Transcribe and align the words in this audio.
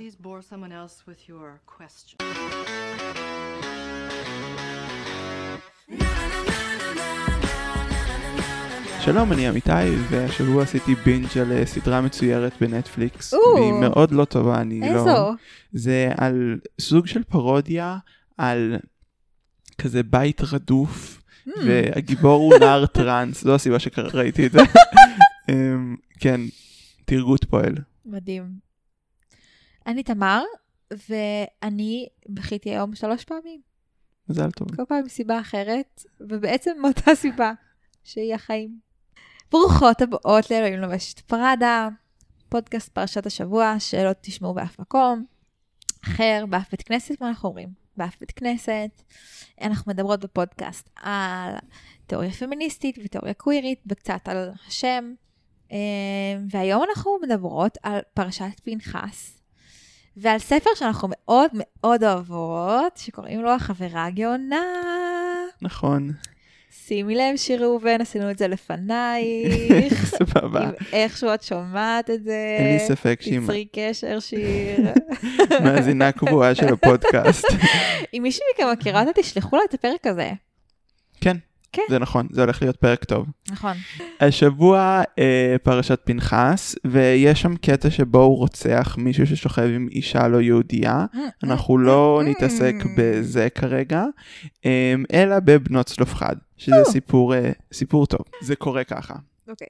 please 0.00 0.16
bore 0.16 0.40
someone 0.40 0.72
else 0.72 0.96
with 1.06 1.28
your 1.28 1.60
question. 1.66 2.16
שלום, 9.00 9.32
אני 9.32 9.48
אמיתי, 9.48 9.70
והשבוע 10.10 10.62
עשיתי 10.62 10.94
בינג' 10.94 11.38
על 11.40 11.52
אה, 11.52 11.66
סדרה 11.66 12.00
מצוירת 12.00 12.52
בנטפליקס. 12.60 13.34
והיא 13.34 13.72
מאוד 13.72 14.12
לא 14.12 14.24
טובה, 14.24 14.60
אני 14.60 14.80
לא... 14.80 14.86
איזו? 14.86 15.34
זה 15.72 16.10
על 16.16 16.58
סוג 16.80 17.06
של 17.06 17.24
פרודיה 17.24 17.98
על 18.38 18.76
כזה 19.78 20.02
בית 20.02 20.40
רדוף, 20.40 21.16
Hmm. 21.46 21.50
והגיבור 21.66 22.40
הוא 22.40 22.58
נער 22.60 22.86
טראנס, 22.98 23.44
זו 23.44 23.54
הסיבה 23.54 23.78
שראיתי 23.78 24.46
את 24.46 24.52
זה. 24.52 24.58
אמ, 25.50 25.96
כן, 26.20 26.40
תרגות 27.04 27.44
פועל. 27.44 27.74
מדהים. 28.06 28.69
אני 29.86 30.02
תמר, 30.02 30.42
ואני 31.08 32.08
בכיתי 32.28 32.70
היום 32.70 32.94
שלוש 32.94 33.24
פעמים. 33.24 33.60
מזל 34.28 34.50
טוב. 34.50 34.76
כל 34.76 34.84
פעם 34.88 35.04
מסיבה 35.04 35.40
אחרת, 35.40 36.04
ובעצם 36.20 36.70
מאותה 36.80 37.14
סיבה, 37.14 37.52
שהיא 38.04 38.34
החיים. 38.34 38.78
ברוכות 39.52 40.02
הבאות 40.02 40.50
לאלוהים 40.50 40.80
לובשת 40.80 41.20
פראדה, 41.20 41.88
פודקאסט 42.48 42.88
פרשת 42.88 43.26
השבוע, 43.26 43.74
שלא 43.78 44.10
תשמעו 44.20 44.54
באף 44.54 44.78
מקום 44.78 45.24
אחר, 46.04 46.44
באף 46.48 46.70
בית 46.70 46.82
כנסת, 46.82 47.20
מה 47.20 47.28
אנחנו 47.28 47.48
אומרים? 47.48 47.68
באף 47.96 48.20
בית 48.20 48.30
כנסת. 48.30 49.02
אנחנו 49.60 49.92
מדברות 49.92 50.20
בפודקאסט 50.20 50.90
על 50.96 51.54
תיאוריה 52.06 52.30
פמיניסטית 52.30 52.98
ותיאוריה 53.04 53.34
קווירית, 53.34 53.82
וקצת 53.86 54.28
על 54.28 54.50
השם. 54.66 55.14
אה, 55.72 55.76
והיום 56.50 56.82
אנחנו 56.88 57.18
מדברות 57.22 57.78
על 57.82 58.00
פרשת 58.14 58.60
פנחס, 58.64 59.39
ועל 60.16 60.38
ספר 60.38 60.70
שאנחנו 60.74 61.08
מאוד 61.10 61.50
מאוד 61.54 62.04
אוהבות, 62.04 62.96
שקוראים 62.96 63.42
לו 63.42 63.50
החברה 63.50 64.06
הגאונה. 64.06 64.64
נכון, 65.62 66.12
שימי 66.90 67.14
לב, 67.14 67.36
שיר 67.36 67.64
ראובן, 67.64 68.00
עשינו 68.00 68.30
את 68.30 68.38
זה 68.38 68.48
לפנייך. 68.48 70.04
סבבה. 70.18 70.64
אם 70.68 70.72
איכשהו 70.92 71.34
את 71.34 71.42
שומעת 71.42 72.10
את 72.10 72.24
זה, 72.24 72.56
אין 72.58 72.72
לי 72.72 72.78
ספק 72.78 73.18
שהיא 73.22 73.40
תצרי 73.40 73.66
קשר, 73.72 74.20
שיר. 74.20 74.86
מאזינה 75.64 76.12
קבועה 76.12 76.54
של 76.54 76.72
הפודקאסט. 76.72 77.44
אם 78.14 78.22
מישהי 78.22 78.42
מכם 78.54 78.66
מכירה 78.72 79.00
אותה, 79.00 79.22
תשלחו 79.22 79.56
לה 79.56 79.62
את 79.68 79.74
הפרק 79.74 80.06
הזה. 80.06 80.32
כן, 81.20 81.36
כן. 81.72 81.82
זה 81.88 81.98
נכון, 81.98 82.28
זה 82.30 82.40
הולך 82.40 82.62
להיות 82.62 82.76
פרק 82.76 83.04
טוב. 83.04 83.26
נכון. 83.50 83.76
השבוע 84.20 85.02
אה, 85.18 85.56
פרשת 85.62 86.00
פנחס, 86.04 86.74
ויש 86.86 87.42
שם 87.42 87.56
קטע 87.56 87.90
שבו 87.90 88.22
הוא 88.22 88.36
רוצח 88.38 88.96
מישהו 88.98 89.26
ששוכב 89.26 89.68
עם 89.74 89.88
אישה 89.90 90.28
לא 90.28 90.40
יהודייה. 90.40 91.06
אנחנו 91.42 91.78
לא 91.78 92.22
נתעסק 92.24 92.74
בזה 92.96 93.48
כרגע, 93.54 94.04
אה, 94.66 94.94
אלא 95.12 95.40
בבנות 95.40 95.86
צלופחד, 95.86 96.36
שזה. 96.56 96.84
סיפור, 96.84 97.34
אה, 97.34 97.50
סיפור 97.72 98.06
טוב. 98.06 98.20
זה 98.40 98.56
קורה 98.56 98.84
ככה. 98.84 99.14
אוקיי. 99.48 99.68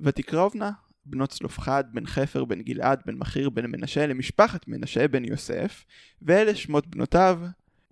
ותקרובנה 0.00 0.70
בנות 1.06 1.30
צלופחד, 1.30 1.84
בן 1.92 2.06
חפר, 2.06 2.44
בן 2.44 2.62
גלעד, 2.62 3.02
בן 3.06 3.14
מכיר, 3.14 3.50
בן 3.50 3.66
מנשה, 3.66 4.06
למשפחת 4.06 4.68
מנשה, 4.68 5.08
בן 5.08 5.24
יוסף, 5.24 5.84
ואלה 6.22 6.54
שמות 6.54 6.86
בנותיו. 6.86 7.40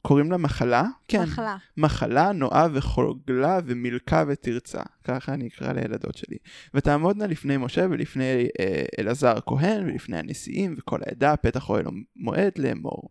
קוראים 0.07 0.31
לה 0.31 0.37
מחלה? 0.37 0.85
כן. 1.09 1.23
מחלה. 1.23 1.57
מחלה, 1.77 2.33
נועה 2.33 2.67
וחוגלה 2.73 3.59
ומילכה 3.67 4.25
ותרצה. 4.29 4.83
ככה 5.05 5.35
אני 5.35 5.49
אקרא 5.49 5.73
לילדות 5.73 6.17
שלי. 6.17 6.37
ותעמודנה 6.75 7.27
לפני 7.27 7.57
משה 7.57 7.87
ולפני 7.91 8.49
אה, 8.61 8.83
אלעזר 8.99 9.37
הכהן 9.37 9.87
ולפני 9.87 10.19
הנשיאים 10.19 10.75
וכל 10.79 10.99
העדה, 11.07 11.37
פתח 11.37 11.71
אוהל 11.71 11.85
מועד 12.17 12.53
לאמור. 12.59 13.09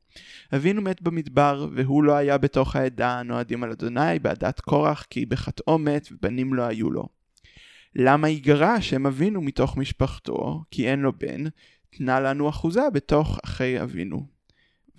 אבינו 0.55 0.81
מת 0.81 1.02
במדבר, 1.02 1.67
והוא 1.75 2.03
לא 2.03 2.16
היה 2.16 2.38
בתוך 2.38 2.75
העדה 2.75 3.19
הנועדים 3.19 3.63
על 3.63 3.72
אדוני 3.72 4.19
בעדת 4.22 4.59
קורח, 4.59 5.05
כי 5.09 5.25
בחטאו 5.25 5.78
מת 5.78 6.07
ובנים 6.12 6.53
לא 6.53 6.63
היו 6.63 6.91
לו. 6.91 7.07
למה 7.95 8.29
ייגרע 8.29 8.69
השם 8.69 9.06
אבינו 9.06 9.41
מתוך 9.41 9.78
משפחתו, 9.78 10.63
כי 10.72 10.89
אין 10.89 11.00
לו 11.00 11.13
בן, 11.13 11.44
תנה 11.89 12.19
לנו 12.19 12.50
אחוזה 12.50 12.89
בתוך 12.94 13.39
אחי 13.44 13.81
אבינו. 13.81 14.32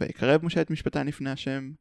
ויקרב 0.01 0.45
משה 0.45 0.61
את 0.61 0.71
משפטן 0.71 1.07
לפני 1.07 1.31
השם, 1.31 1.73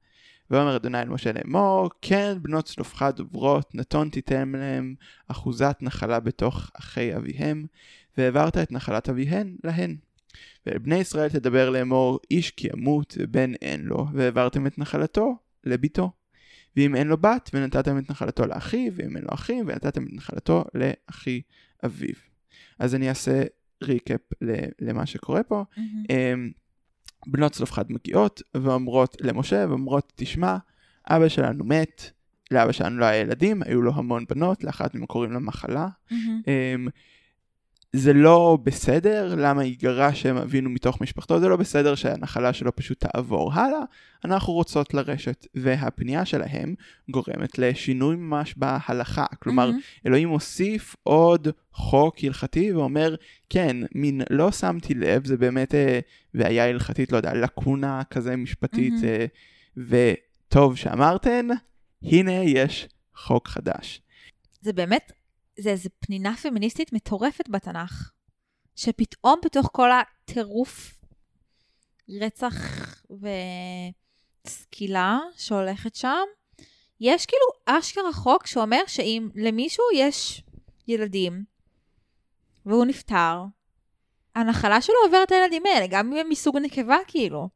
ואומר 0.52 0.76
אדוני 0.76 1.02
אל 1.02 1.10
משה 1.10 1.32
לאמור, 1.32 1.90
כן 2.02 2.38
בנות 2.42 2.66
צלופחד 2.66 3.16
דוברות, 3.16 3.76
נתון 3.76 4.10
תיתן 4.10 4.50
להם 4.50 4.96
אחוזת 5.28 5.78
נחלה 5.82 6.20
בתוך 6.20 6.72
אחי 6.74 7.16
אביהם, 7.16 7.66
והעברת 8.18 8.58
את 8.58 8.72
נחלת 8.72 9.10
אביהן 9.10 9.56
להן. 9.64 9.96
ואל 10.66 10.78
בני 10.78 10.96
ישראל 10.96 11.30
תדבר 11.30 11.70
לאמור, 11.70 12.20
איש 12.32 12.52
כי 12.52 12.68
ימות 12.74 13.18
ובן 13.20 13.54
אין 13.62 13.82
לו, 13.82 14.08
והעברתם 14.14 14.68
את 14.68 14.78
נחלתו 14.78 15.38
לביתו. 15.64 16.12
ואם 16.76 16.96
אין 16.96 17.08
לו 17.08 17.18
בת, 17.18 17.50
ונתתם 17.54 17.98
את 17.98 18.10
נחלתו 18.10 18.46
לאחיו, 18.46 18.92
ואם 18.96 19.18
אין 19.18 19.24
לו 19.24 19.34
אחים, 19.34 19.66
ונתתם 19.68 20.04
את 20.04 20.14
נחלתו 20.14 20.66
לאחי 20.74 21.42
אביו. 21.86 22.16
אז 22.80 22.96
אני 22.96 23.10
אעשה 23.10 23.44
ריקאפ 23.84 24.22
למה 24.82 25.06
שקורה 25.06 25.44
פה. 25.44 25.64
מהמם. 25.78 26.63
בנות 27.28 27.52
צלופחד 27.52 27.92
מגיעות 27.92 28.42
ואומרות 28.56 29.18
למשה 29.22 29.66
ואומרות 29.70 30.14
תשמע 30.16 30.58
אבא 31.10 31.28
שלנו 31.28 31.64
מת 31.64 32.12
לאבא 32.52 32.72
שלנו 32.72 32.98
לא 32.98 33.06
היה 33.06 33.22
ילדים 33.22 33.64
היו 33.64 33.82
לו 33.82 33.92
המון 33.96 34.26
בנות 34.30 34.64
לאחת 34.64 34.96
מהם 34.96 35.06
קוראים 35.06 35.32
לה 35.32 35.40
מחלה 35.40 35.88
מהמם. 36.12 36.88
זה 37.96 38.14
לא 38.14 38.58
בסדר 38.64 39.36
למה 39.38 39.64
ייגרע 39.64 40.14
שם 40.14 40.38
אבינו 40.38 40.70
מתוך 40.70 41.02
משפחתו 41.02 41.40
זה 41.40 41.48
לא 41.48 41.58
בסדר 41.58 41.96
שהנחלה 41.96 42.54
שלו 42.54 42.76
פשוט 42.76 43.00
תעבור 43.00 43.54
הלאה 43.54 43.84
אנחנו 44.26 44.54
רוצות 44.54 44.94
לרשת 44.94 45.48
והפנייה 45.56 46.26
שלהם 46.26 46.76
גורמת 47.10 47.58
לשינוי 47.58 48.16
ממש 48.16 48.54
בהלכה 48.58 49.26
כלומר 49.40 49.68
מהמם. 49.68 49.80
אלוהים 50.08 50.30
מוסיף 50.30 50.96
עוד 51.04 51.48
חוק 51.74 52.16
הלכתי 52.24 52.74
ואומר, 52.74 53.16
כן, 53.50 53.78
מין 53.96 54.22
לא 54.30 54.52
שמתי 54.52 54.94
לב, 54.94 55.26
זה 55.26 55.38
באמת 55.38 55.76
אה, 55.76 56.00
בעיה 56.34 56.70
הלכתית, 56.70 57.12
לא 57.12 57.18
יודע, 57.18 57.34
לקונה 57.34 58.02
כזה 58.10 58.36
משפטית, 58.36 58.94
מהמם. 58.94 59.06
אה, 59.88 60.14
וטוב 60.48 60.78
שאמרתן, 60.78 61.48
הנה 62.04 62.32
יש 62.32 62.88
חוק 63.16 63.48
חדש. 63.48 64.02
זה 64.62 64.74
באמת, 64.74 65.12
זה 65.60 65.70
איזה 65.70 65.90
פנינה 66.00 66.36
פמיניסטית 66.36 66.94
מטורפת 66.94 67.50
בתנ"ך. 67.50 68.12
שפתאום 68.76 69.40
בתוך 69.46 69.70
כל 69.74 69.90
הטירוף 69.92 71.02
רצח 72.22 72.56
וסקילה 74.46 75.20
שהולכת 75.38 75.96
שם, 75.96 76.24
יש 77.00 77.26
כאילו 77.26 77.46
אשכרה 77.66 78.14
חוק 78.14 78.48
שאומר 78.48 78.82
שאם 78.88 79.30
למישהו 79.36 79.84
יש 79.96 80.44
ילדים 80.88 81.44
והוא 82.66 82.86
נפטר, 82.86 83.44
הנחלה 84.36 84.82
שלו 84.82 84.96
עוברת 85.06 85.32
לילדים 85.32 85.64
האלה, 85.66 85.88
גם 85.88 86.14
אם 86.14 86.18
הם 86.18 86.30
מסוג 86.30 86.58
נקבה 86.58 86.98
כאילו. 87.08 87.50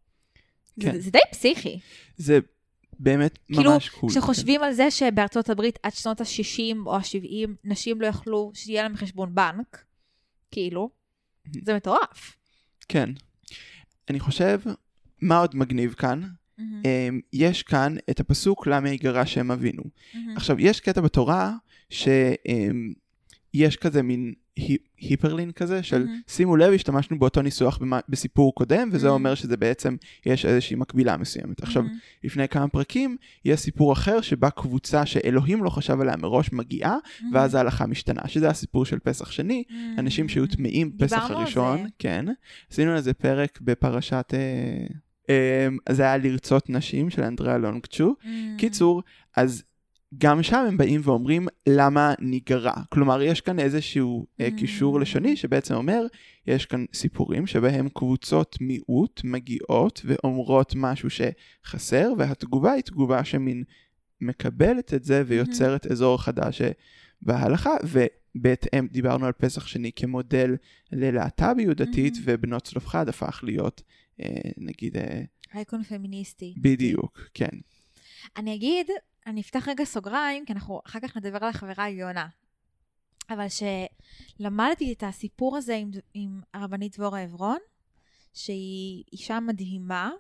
כן. 0.82 0.92
זה, 0.94 1.00
זה 1.02 1.12
די 1.12 1.20
פסיכי. 1.32 1.80
זה 2.18 2.40
באמת 3.00 3.40
כאילו, 3.48 3.72
ממש 3.72 3.90
קול. 3.90 4.10
כשחושבים 4.10 4.64
על 4.64 4.74
זה 4.74 4.92
שבארצות 4.92 5.50
הברית 5.50 5.80
עד 5.84 5.94
שנות 5.94 6.22
ה-60 6.22 6.76
או 6.86 6.96
ה-70, 6.96 7.50
נשים 7.64 8.02
לא 8.02 8.08
יכלו 8.08 8.52
שיהיה 8.54 8.84
להם 8.84 8.96
חשבון 8.96 9.36
בנק, 9.36 9.84
כאילו, 10.52 10.90
זה 11.64 11.76
מטורף. 11.76 12.38
כן. 12.90 13.10
אני 14.10 14.20
חושב, 14.20 14.60
מה 15.22 15.38
עוד 15.38 15.56
מגניב 15.56 15.94
כאן? 15.94 16.22
אמ, 16.60 17.20
יש 17.34 17.64
כאן 17.64 17.96
את 18.10 18.20
הפסוק 18.20 18.68
למה 18.68 18.90
ייגרע 18.90 19.26
שם 19.26 19.52
אבינו. 19.52 19.84
עכשיו, 20.36 20.60
יש 20.60 20.80
קטע 20.80 21.02
בתורה 21.02 21.54
שיש 23.56 23.76
כזה 23.78 24.02
מין 24.04 24.34
הי- 24.56 24.78
היפרלין 25.00 25.52
כזה 25.52 25.84
של 25.84 26.06
מהמם. 26.06 26.20
שימו 26.28 26.56
לב, 26.58 26.74
השתמשנו 26.74 27.20
באותו 27.20 27.42
ניסוח 27.42 27.78
במה- 27.78 28.00
בסיפור 28.10 28.56
קודם, 28.56 28.90
וזה 28.92 29.08
מהמם. 29.08 29.20
אומר 29.20 29.36
שזה 29.36 29.58
בעצם, 29.58 29.96
יש 30.26 30.46
איזושהי 30.46 30.76
מקבילה 30.76 31.18
מסוימת. 31.18 31.64
עכשיו, 31.64 31.84
מהמם. 31.84 31.96
לפני 32.24 32.48
כמה 32.48 32.68
פרקים, 32.68 33.18
יש 33.46 33.60
סיפור 33.60 33.94
אחר 33.94 34.22
שבה 34.22 34.50
קבוצה 34.50 35.06
שאלוהים 35.06 35.64
לא 35.64 35.70
חשב 35.70 36.02
עליה 36.02 36.16
מראש 36.18 36.52
מגיעה, 36.54 36.96
ואז 37.34 37.56
ההלכה 37.56 37.86
משתנה, 37.88 38.22
שזה 38.28 38.50
הסיפור 38.50 38.86
של 38.86 39.00
פסח 39.00 39.32
שני, 39.32 39.64
אנשים 39.98 40.30
שהיו 40.30 40.48
טמאים 40.48 40.92
פסח 40.98 41.26
על 41.30 41.36
הראשון, 41.36 41.78
זה. 41.84 41.90
כן, 42.00 42.26
עשינו 42.72 42.92
על 42.92 43.02
זה 43.02 43.14
פרק 43.14 43.60
בפרשת, 43.62 44.34
אה, 44.34 44.88
אה, 45.30 45.94
זה 45.94 46.04
היה 46.04 46.18
לרצות 46.18 46.70
נשים 46.70 47.10
של 47.10 47.24
אנדריאה 47.24 47.58
לונגצ'ו, 47.58 48.16
קיצור, 48.58 49.04
אז 49.38 49.64
גם 50.18 50.44
שם 50.44 50.66
הם 50.68 50.78
באים 50.78 51.02
ואומרים 51.04 51.48
למה 51.70 52.14
ניגרע. 52.20 52.74
כלומר, 52.90 53.22
יש 53.22 53.42
כאן 53.42 53.60
איזשהו 53.60 54.26
אה, 54.42 54.48
Mm. 54.48 54.60
קישור 54.60 55.00
לשוני 55.00 55.36
שבעצם 55.36 55.74
אומר, 55.74 56.06
יש 56.48 56.66
כאן 56.66 56.86
סיפורים 56.94 57.48
שבהם 57.48 57.90
קבוצות 57.90 58.58
מיעוט 58.62 59.22
מגיעות 59.24 60.02
ואומרות 60.06 60.74
משהו 60.76 61.10
שחסר, 61.10 62.14
והתגובה 62.18 62.72
היא 62.72 62.84
תגובה 62.84 63.24
שמין 63.24 63.64
מקבלת 64.22 64.94
את 64.94 65.04
זה 65.04 65.24
ויוצרת 65.28 65.88
אזור 65.92 66.22
חדש 66.24 66.62
אה, 66.62 66.72
בהלכה, 67.22 67.72
ובהתאם 67.84 68.88
דיברנו 68.92 69.26
על 69.26 69.32
פסח 69.32 69.68
שני 69.68 69.92
כמודל 69.96 70.56
ללהט"ביות 70.92 71.78
דתית, 71.78 72.14
Mhm. 72.16 72.20
ובנות 72.24 72.64
צלופחד 72.64 73.10
הפך 73.10 73.40
להיות 73.44 73.82
אה, 74.22 74.28
נגיד, 74.58 74.98
אה, 74.98 75.22
אייקון 75.54 75.84
פמיניסטי. 75.84 76.54
בדיוק, 76.58 77.20
כן. 77.34 77.50
אני 78.38 78.56
אגיד, 78.56 78.88
אני 79.28 79.42
אפתח 79.42 79.68
רגע 79.68 79.86
סוגריים, 79.86 80.46
כי 80.46 80.54
אנחנו 80.54 80.82
אחר 80.86 81.00
כך 81.00 81.18
נדבר 81.18 81.38
על 81.44 81.50
החברה 81.50 81.90
יונה. 81.90 82.28
אבל 83.30 83.46
שלמדתי 83.50 84.94
את 84.94 85.04
הסיפור 85.04 85.58
הזה 85.58 85.76
עם, 85.76 85.92
עם 86.14 86.42
הרבנית 86.54 86.98
דבורה 86.98 87.22
עברון, 87.22 87.58
שהיא 88.34 89.04
אישה 89.12 89.40
מדהימה, 89.40 90.12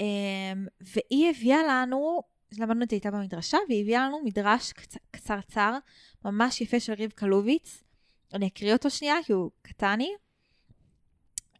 אמ, 0.00 0.66
והיא 0.80 1.30
הביאה 1.30 1.58
לנו, 1.68 2.22
למדנו 2.58 2.82
את 2.82 2.90
זה 2.90 2.96
איתה 2.96 3.10
במדרשה, 3.10 3.58
והיא 3.68 3.82
הביאה 3.82 4.06
לנו 4.06 4.20
מדרש 4.24 4.72
קצ- 4.72 4.98
קצרצר, 5.10 5.78
ממש 6.24 6.60
יפה 6.60 6.80
של 6.80 6.92
רבקה 6.98 7.26
לוביץ. 7.26 7.84
אני 8.34 8.46
אקריא 8.46 8.72
אותו 8.72 8.90
שנייה, 8.90 9.16
כי 9.24 9.32
הוא 9.32 9.50
קטני. 9.62 10.10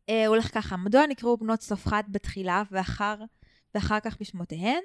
אה, 0.09 0.27
הוא 0.27 0.35
הולך 0.35 0.55
ככה, 0.55 0.77
מדוע 0.77 1.07
נקראו 1.07 1.37
בנות 1.37 1.59
צלופחד 1.59 2.03
בתחילה 2.09 2.63
ואחר, 2.71 3.15
ואחר 3.75 4.01
כך 4.01 4.17
בשמותיהן? 4.21 4.83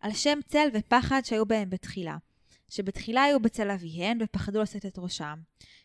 על 0.00 0.12
שם 0.12 0.38
צל 0.46 0.68
ופחד 0.74 1.20
שהיו 1.24 1.46
בהם 1.46 1.70
בתחילה. 1.70 2.16
שבתחילה 2.68 3.22
היו 3.22 3.40
בצל 3.40 3.70
אביהן 3.70 4.18
ופחדו 4.22 4.62
לשאת 4.62 4.86
את 4.86 4.98
ראשם. 4.98 5.38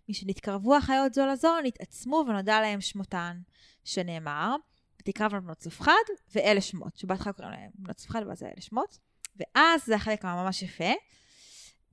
משנתקרבו 0.09 0.75
החיות 0.75 1.13
זו 1.13 1.25
לזו, 1.25 1.61
נתעצמו 1.63 2.25
ונודע 2.27 2.61
להם 2.61 2.81
שמותן. 2.81 3.39
שנאמר, 3.83 4.55
ותקרבנו 5.01 5.41
בנות 5.41 5.57
צלופחד, 5.57 5.93
ואלה 6.35 6.61
שמות. 6.61 6.97
שבהתחלה 6.97 7.33
קוראים 7.33 7.51
להם 7.51 7.69
בנות 7.75 7.95
צלופחד, 7.95 8.21
ואז 8.27 8.43
אלה 8.43 8.61
שמות. 8.61 8.97
ואז 9.35 9.85
זה 9.85 9.95
החלק 9.95 10.25
הממש 10.25 10.61
יפה. 10.61 10.93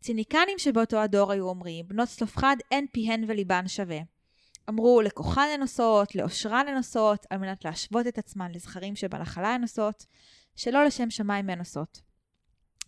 ציניקנים 0.01 0.59
שבאותו 0.59 0.99
הדור 0.99 1.33
היו 1.33 1.49
אומרים, 1.49 1.89
בנות 1.89 2.09
צלופחד 2.09 2.57
אין 2.71 2.87
פיהן 2.93 3.25
וליבן 3.29 3.69
שווה. 3.69 3.99
אמרו 4.69 5.01
לכוחן 5.01 5.49
לנוסות, 5.55 6.15
לעושרן 6.15 6.67
לנוסות, 6.67 7.27
על 7.31 7.39
מנת 7.39 7.65
להשוות 7.65 8.07
את 8.07 8.19
עצמן 8.19 8.53
לזכרים 8.53 8.97
שבנחלה 8.97 9.55
לנוסות, 9.55 10.07
שלא 10.57 10.85
לשם 10.85 11.11
שמיים 11.11 11.47
מנוסות. 11.47 12.01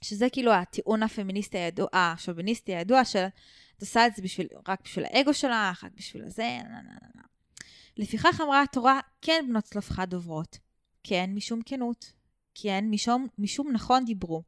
שזה 0.03 0.31
כאילו 0.33 0.53
הטיעון 0.53 1.03
הפמיניסטי 1.03 1.59
הידוע, 1.59 1.89
השוביניסטי 1.93 2.75
הידוע 2.75 3.05
של 3.05 3.27
את 3.77 3.83
עושה 3.83 4.07
את 4.07 4.15
זה 4.17 4.23
בשביל, 4.23 4.47
רק 4.69 4.81
בשביל 4.85 5.05
האגו 5.05 5.35
שלך, 5.35 5.85
רק 5.85 5.93
בשביל 5.95 6.25
הזה, 6.25 6.59
נה, 6.63 6.69
נה, 6.69 6.83
נה, 6.83 7.09
נה. 7.15 7.23
לפיכך 7.97 8.41
אמרה 8.45 8.63
התורה, 8.63 9.01
כן 9.23 9.45
בנות 9.49 9.65
צלופחד 9.65 10.11
דוברות. 10.11 10.59
כן, 11.05 11.31
משום 11.35 11.61
כנות. 11.67 12.13
כן, 12.55 12.85
משום, 12.91 13.27
משום 13.39 13.73
נכון 13.73 14.05
דיברו. 14.05 14.43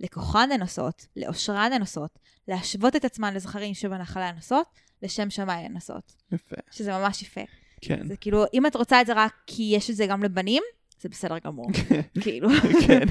לכוחן 0.00 0.48
לנסות, 0.48 1.06
לעושרן 1.16 1.72
לנסות, 1.72 2.18
להשוות 2.48 2.96
את 2.96 3.04
עצמן 3.04 3.34
לזכרים 3.34 3.74
שבנחלה 3.74 4.32
לנסות, 4.32 4.66
לשם 5.02 5.30
שמיים 5.30 5.72
לנסות. 5.72 6.12
יפה, 6.32 6.56
שזה 6.70 6.92
ממש 6.92 7.22
יפה. 7.22 7.40
כן. 7.80 8.08
זה 8.08 8.16
כאילו, 8.16 8.44
אם 8.54 8.66
את 8.66 8.76
רוצה 8.76 9.00
את 9.00 9.06
זה 9.06 9.12
רק 9.16 9.34
כי 9.46 9.72
יש 9.76 9.90
את 9.90 9.96
זה 9.96 10.06
גם 10.06 10.22
לבנים, 10.22 10.62
זה 11.02 11.08
בסדר 11.08 11.38
גמור. 11.44 11.70
כאילו. 12.22 12.48
כן. 12.86 13.06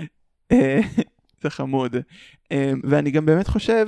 אה, 0.52 0.80
זה 1.42 1.50
חמוד. 1.50 1.96
אה, 2.52 2.72
ואני 2.82 3.10
גם 3.10 3.26
באמת 3.26 3.48
חושב, 3.48 3.86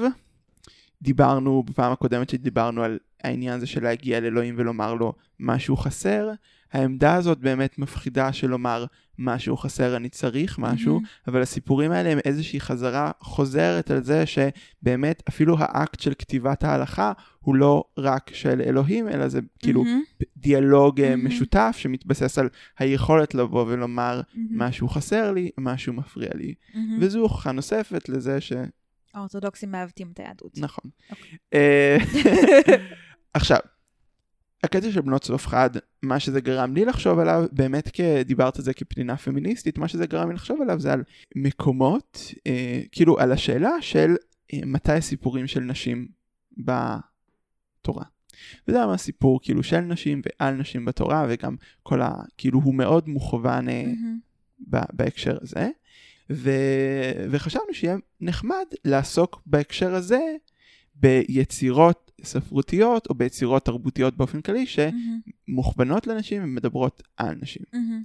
דיברנו 1.03 1.62
בפעם 1.62 1.93
הקודמת 1.93 2.31
שדיברנו 2.31 2.82
על 2.82 2.99
העניין 3.25 3.55
הזה 3.55 3.67
של 3.67 3.82
להגיע 3.82 4.20
לאלוהים 4.20 4.55
ולומר 4.58 4.94
לו 4.94 5.12
משהו 5.41 5.76
חסר, 5.76 6.31
העמדה 6.73 7.14
הזאת 7.14 7.38
באמת 7.38 7.79
מפחידה 7.79 8.32
של 8.32 8.47
לומר 8.47 8.85
משהו 9.19 9.56
חסר, 9.56 9.97
אני 9.97 10.09
צריך 10.09 10.59
משהו, 10.59 10.94
מהמם. 10.94 11.06
אבל 11.29 11.43
הסיפורים 11.43 11.93
האלה 11.93 12.11
הם 12.11 12.19
איזושהי 12.25 12.61
חזרה 12.61 13.11
חוזרת 13.20 13.91
על 13.91 14.02
זה 14.02 14.25
שבאמת 14.26 15.23
אפילו 15.29 15.56
האקט 15.59 16.00
של 16.00 16.12
כתיבת 16.19 16.64
ההלכה 16.64 17.12
הוא 17.41 17.55
לא 17.55 17.85
רק 17.99 18.31
של 18.35 18.61
אלוהים, 18.61 19.09
אלא 19.09 19.29
זה 19.29 19.41
כאילו 19.59 19.85
מהמם, 19.85 20.02
דיאלוג 20.47 21.01
אה, 21.01 21.11
מהמם. 21.11 21.27
משותף 21.27 21.75
שמתבסס 21.79 22.39
על 22.39 22.49
היכולת 22.79 23.35
לבוא 23.35 23.65
ולומר 23.69 24.21
מהמם, 24.35 24.63
משהו 24.63 24.89
חסר 24.89 25.33
לי, 25.33 25.51
משהו 25.59 25.93
מפריע 25.93 26.31
לי. 26.35 26.55
מהמם. 26.75 26.99
וזו 27.01 27.19
הוכחה 27.19 27.53
נוספת 27.53 28.09
לזה 28.09 28.41
ש... 28.41 28.53
האורתודוקסים 29.15 29.73
מעוותים 29.73 30.11
את 30.13 30.19
היהדות. 30.19 30.59
נכון. 30.59 30.91
אוקיי. 31.11 31.39
אה, 31.55 31.97
עכשיו, 33.35 33.59
הקטע 34.65 34.93
של 34.93 35.01
בנות 35.01 35.23
צלופחד, 35.23 35.71
מה 36.03 36.21
שזה 36.21 36.41
גרם 36.41 36.75
לי 36.75 36.85
לחשוב 36.85 37.19
עליו, 37.19 37.45
באמת 37.53 37.89
כדיברת 37.89 38.57
על 38.57 38.63
זה 38.63 38.75
כפנינה 38.75 39.17
פמיניסטית, 39.17 39.79
מה 39.79 39.89
שזה 39.89 40.07
גרם 40.07 40.29
לי 40.29 40.35
לחשוב 40.35 40.63
עליו 40.63 40.81
זה 40.81 40.93
על 40.93 41.03
מקומות, 41.37 42.33
אה, 42.47 42.81
כאילו 42.93 43.19
על 43.19 43.33
השאלה 43.33 43.73
של 43.81 44.17
אה, 44.53 44.59
מתי 44.67 44.93
הסיפורים 44.93 45.47
של 45.47 45.61
נשים 45.61 46.09
בתורה. 46.59 48.05
וזה 48.69 48.77
היה 48.83 48.93
הסיפור 48.93 49.41
כאילו 49.43 49.62
של 49.62 49.81
נשים 49.81 50.21
ועל 50.25 50.55
נשים 50.55 50.85
בתורה, 50.85 51.27
וגם 51.29 51.56
כל 51.83 52.03
ה... 52.03 52.15
כאילו 52.38 52.61
הוא 52.61 52.75
מאוד 52.75 53.09
מוכוון 53.09 53.69
אה, 53.69 53.83
מהמם. 53.87 54.19
ב- 54.71 54.93
בהקשר 54.93 55.38
הזה. 55.41 55.69
ו... 56.31 56.50
וחשבנו 57.31 57.75
שיהיה 57.75 57.97
נחמד 58.21 58.67
לעסוק 58.85 59.43
בהקשר 59.47 59.94
הזה 59.94 60.21
ביצירות 60.94 62.11
ספרותיות 62.25 63.06
או 63.06 63.15
ביצירות 63.15 63.65
תרבותיות 63.65 64.17
באופן 64.17 64.41
כללי. 64.41 64.65
שמוכוונות 64.67 66.06
לנשים 66.06 66.44
ומדברות 66.44 67.03
על 67.17 67.35
נשים. 67.41 67.62
מהמם. 67.73 68.03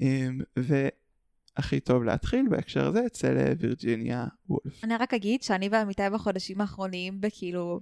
אמ, 0.00 0.40
והכי 0.56 1.80
טוב 1.80 2.04
להתחיל 2.04 2.48
בהקשר 2.48 2.86
הזה 2.86 3.06
אצל 3.06 3.38
אה, 3.38 3.52
וירג'יניה 3.58 4.26
וולף. 4.48 4.84
אני 4.84 4.96
רק 4.96 5.14
אגיד 5.14 5.42
שאני 5.42 5.68
ועמיתי 5.68 6.02
בחודשים 6.12 6.60
האחרונים 6.60 7.20
בכאילו 7.20 7.80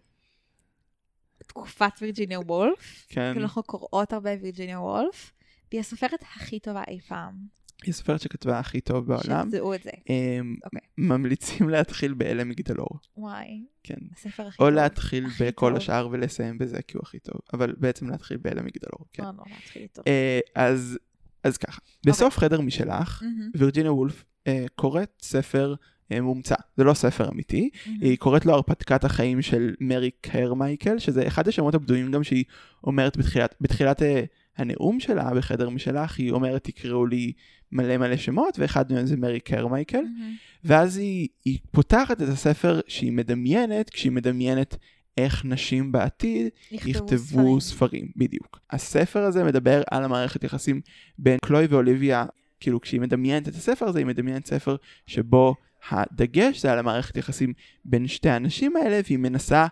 תקופת 1.46 1.92
וירג'יניה 2.00 2.40
וולף. 2.40 3.06
כן, 3.08 3.30
כאילו 3.32 3.44
אנחנו 3.44 3.62
קוראות 3.62 4.12
הרבה 4.12 4.30
וירג'יניה 4.42 4.80
וולף, 4.80 5.32
והיא 5.70 5.80
הסופרת 5.80 6.22
הכי 6.22 6.60
טובה 6.60 6.82
אי 6.88 7.00
פעם. 7.00 7.34
היא 7.82 7.90
הסופרת 7.90 8.20
שכתבה 8.20 8.58
הכי 8.58 8.80
טוב 8.80 9.06
בעולם. 9.06 9.48
שתדעו 9.48 9.74
את 9.74 9.82
זה. 9.82 9.90
אמ, 10.08 10.56
אוקיי. 10.64 10.80
ממליצים 10.98 11.68
להתחיל 11.68 12.14
באלה 12.14 12.44
מגדלור. 12.44 12.88
וואי, 13.16 13.64
כן. 13.82 13.94
הספר 14.16 14.46
הכי 14.46 14.58
טוב. 14.58 14.66
או 14.66 14.70
להתחיל 14.70 15.26
הכי 15.26 15.44
בכל 15.44 15.68
טוב. 15.68 15.76
השאר 15.76 16.08
ולסיים 16.10 16.58
בזה 16.58 16.82
כי 16.82 16.96
הוא 16.96 17.02
הכי 17.02 17.18
טוב. 17.18 17.40
אבל 17.52 17.74
בעצם 17.78 18.10
להתחיל 18.10 18.36
באלה 18.36 18.62
מגדלור. 18.62 19.06
כן. 19.12 19.22
לא, 19.22 19.30
לא, 19.38 19.44
להתחיל 19.50 19.82
איתו. 19.82 20.02
אה, 20.06 20.40
אז, 20.54 20.98
אז 21.44 21.56
ככה, 21.56 21.80
בסוף 22.06 22.38
חדר 22.38 22.60
משלך, 22.60 23.22
מהמם, 23.22 23.50
וירג'יניה 23.56 23.92
וולף 23.92 24.24
אה, 24.46 24.64
קוראת 24.74 25.12
ספר 25.22 25.74
מומצא, 26.10 26.54
זה 26.76 26.84
לא 26.84 26.94
ספר 26.94 27.28
אמיתי, 27.28 27.70
מהמם. 27.86 27.98
היא 28.00 28.18
קוראת 28.18 28.46
לו 28.46 28.52
הרפתקת 28.52 29.04
החיים 29.04 29.42
של 29.42 29.74
מרי 29.80 30.10
קרמייקל, 30.20 30.98
שזה 30.98 31.26
אחד 31.26 31.48
השמות 31.48 31.74
הבדויים 31.74 32.10
גם 32.12 32.24
שהיא 32.24 32.44
אומרת 32.84 33.16
בתחילת, 33.16 33.54
בתחילת 33.60 34.02
אה, 34.02 34.22
הנאום 34.56 35.00
שלה 35.00 35.30
בחדר 35.34 35.68
משלך, 35.68 36.18
היא 36.18 36.30
אומרת 36.30 36.64
תקראו 36.64 37.06
לי 37.06 37.32
מלא 37.72 37.96
מלא 37.96 38.16
שמות, 38.16 38.58
ואחד 38.58 38.92
מהם 38.92 39.06
זה 39.06 39.16
מרי 39.16 39.40
קרמייקל, 39.40 40.02
מהמם. 40.02 40.34
ואז 40.64 40.96
היא, 40.96 41.28
היא 41.44 41.58
פותחת 41.70 42.22
את 42.22 42.28
הספר 42.28 42.80
שהיא 42.88 43.12
מדמיינת, 43.12 43.90
כשהיא 43.90 44.12
מדמיינת 44.12 44.76
איך 45.18 45.44
נשים 45.44 45.92
בעתיד 45.92 46.48
יכתבו 46.70 47.18
ספרים. 47.18 47.60
ספרים, 47.60 48.08
בדיוק. 48.16 48.60
הספר 48.70 49.22
הזה 49.22 49.44
מדבר 49.44 49.82
על 49.90 50.04
המערכת 50.04 50.44
יחסים 50.44 50.80
בין 51.18 51.38
קלוי 51.44 51.66
ואוליביה, 51.66 52.24
כאילו 52.60 52.80
כשהיא 52.80 53.00
מדמיינת 53.00 53.48
את 53.48 53.54
הספר 53.54 53.88
הזה, 53.88 53.98
היא 53.98 54.06
מדמיינת 54.06 54.46
ספר 54.46 54.76
שבו 55.06 55.54
הדגש 55.88 56.62
זה 56.62 56.72
על 56.72 56.78
המערכת 56.78 57.16
יחסים 57.16 57.52
בין 57.84 58.06
שתי 58.06 58.28
האנשים 58.28 58.76
האלה, 58.76 59.00
והיא 59.04 59.18
מנסה 59.18 59.66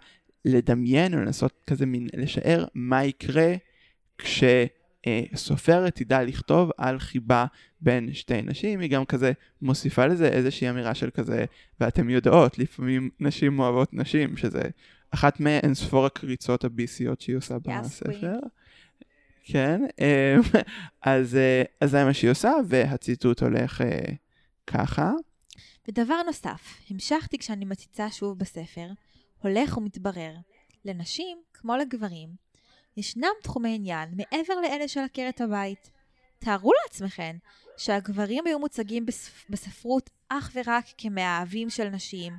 לדמיין 0.44 1.14
או 1.14 1.18
לנסות 1.18 1.52
כזה 1.66 1.86
מין 1.86 2.08
לשער 2.14 2.64
מה 2.74 3.04
יקרה 3.04 3.54
כשסופרת 4.18 5.94
תדע 5.94 6.22
לכתוב 6.22 6.70
על 6.78 6.98
חיבה 6.98 7.46
בין 7.80 8.12
שתי 8.12 8.42
נשים, 8.42 8.80
היא 8.80 8.90
גם 8.90 9.04
כזה 9.04 9.32
מוסיפה 9.62 10.06
לזה 10.06 10.28
איזושהי 10.28 10.70
אמירה 10.70 10.94
של 10.94 11.10
כזה, 11.10 11.44
ואתם 11.80 12.10
יודעות, 12.10 12.58
לפעמים 12.58 13.10
נשים 13.20 13.58
אוהבות 13.58 13.94
נשים, 13.94 14.36
שזה 14.36 14.62
אחת 15.10 15.40
מאין 15.40 15.74
ספור 15.74 16.06
הקריצות 16.06 16.64
הביסיות 16.64 17.20
שהיא 17.20 17.36
עושה 17.36 17.58
בספר. 17.58 18.36
כן, 19.44 19.80
אמ, 19.98 20.40
אז, 21.02 21.36
אה, 21.36 21.62
אז 21.80 21.90
זה 21.90 22.04
מה 22.04 22.14
שהיא 22.14 22.30
עושה, 22.30 22.52
והציטוט 22.68 23.42
הולך 23.42 23.80
אה, 23.80 24.00
ככה. 24.66 25.12
ודבר 25.88 26.22
נוסף, 26.26 26.80
המשכתי 26.90 27.38
כשאני 27.38 27.64
מציצה 27.64 28.10
שוב 28.10 28.38
בספר, 28.38 28.88
הולך 29.42 29.76
ומתברר. 29.76 30.34
לנשים, 30.84 31.38
כמו 31.54 31.76
לגברים, 31.76 32.28
ישנם 32.96 33.30
תחומי 33.42 33.74
עניין 33.74 34.08
מעבר 34.16 34.54
לאלה 34.54 34.88
של 34.88 35.00
עקרת 35.00 35.40
הבית. 35.40 35.90
תארו 36.38 36.70
לעצמכם 36.82 37.36
שהגברים 37.76 38.46
היו 38.46 38.58
מוצגים 38.58 39.06
בספ... 39.06 39.50
בספרות 39.50 40.10
אך 40.28 40.50
ורק 40.54 40.84
כמאהבים 40.98 41.70
של 41.70 41.88
נשים, 41.88 42.32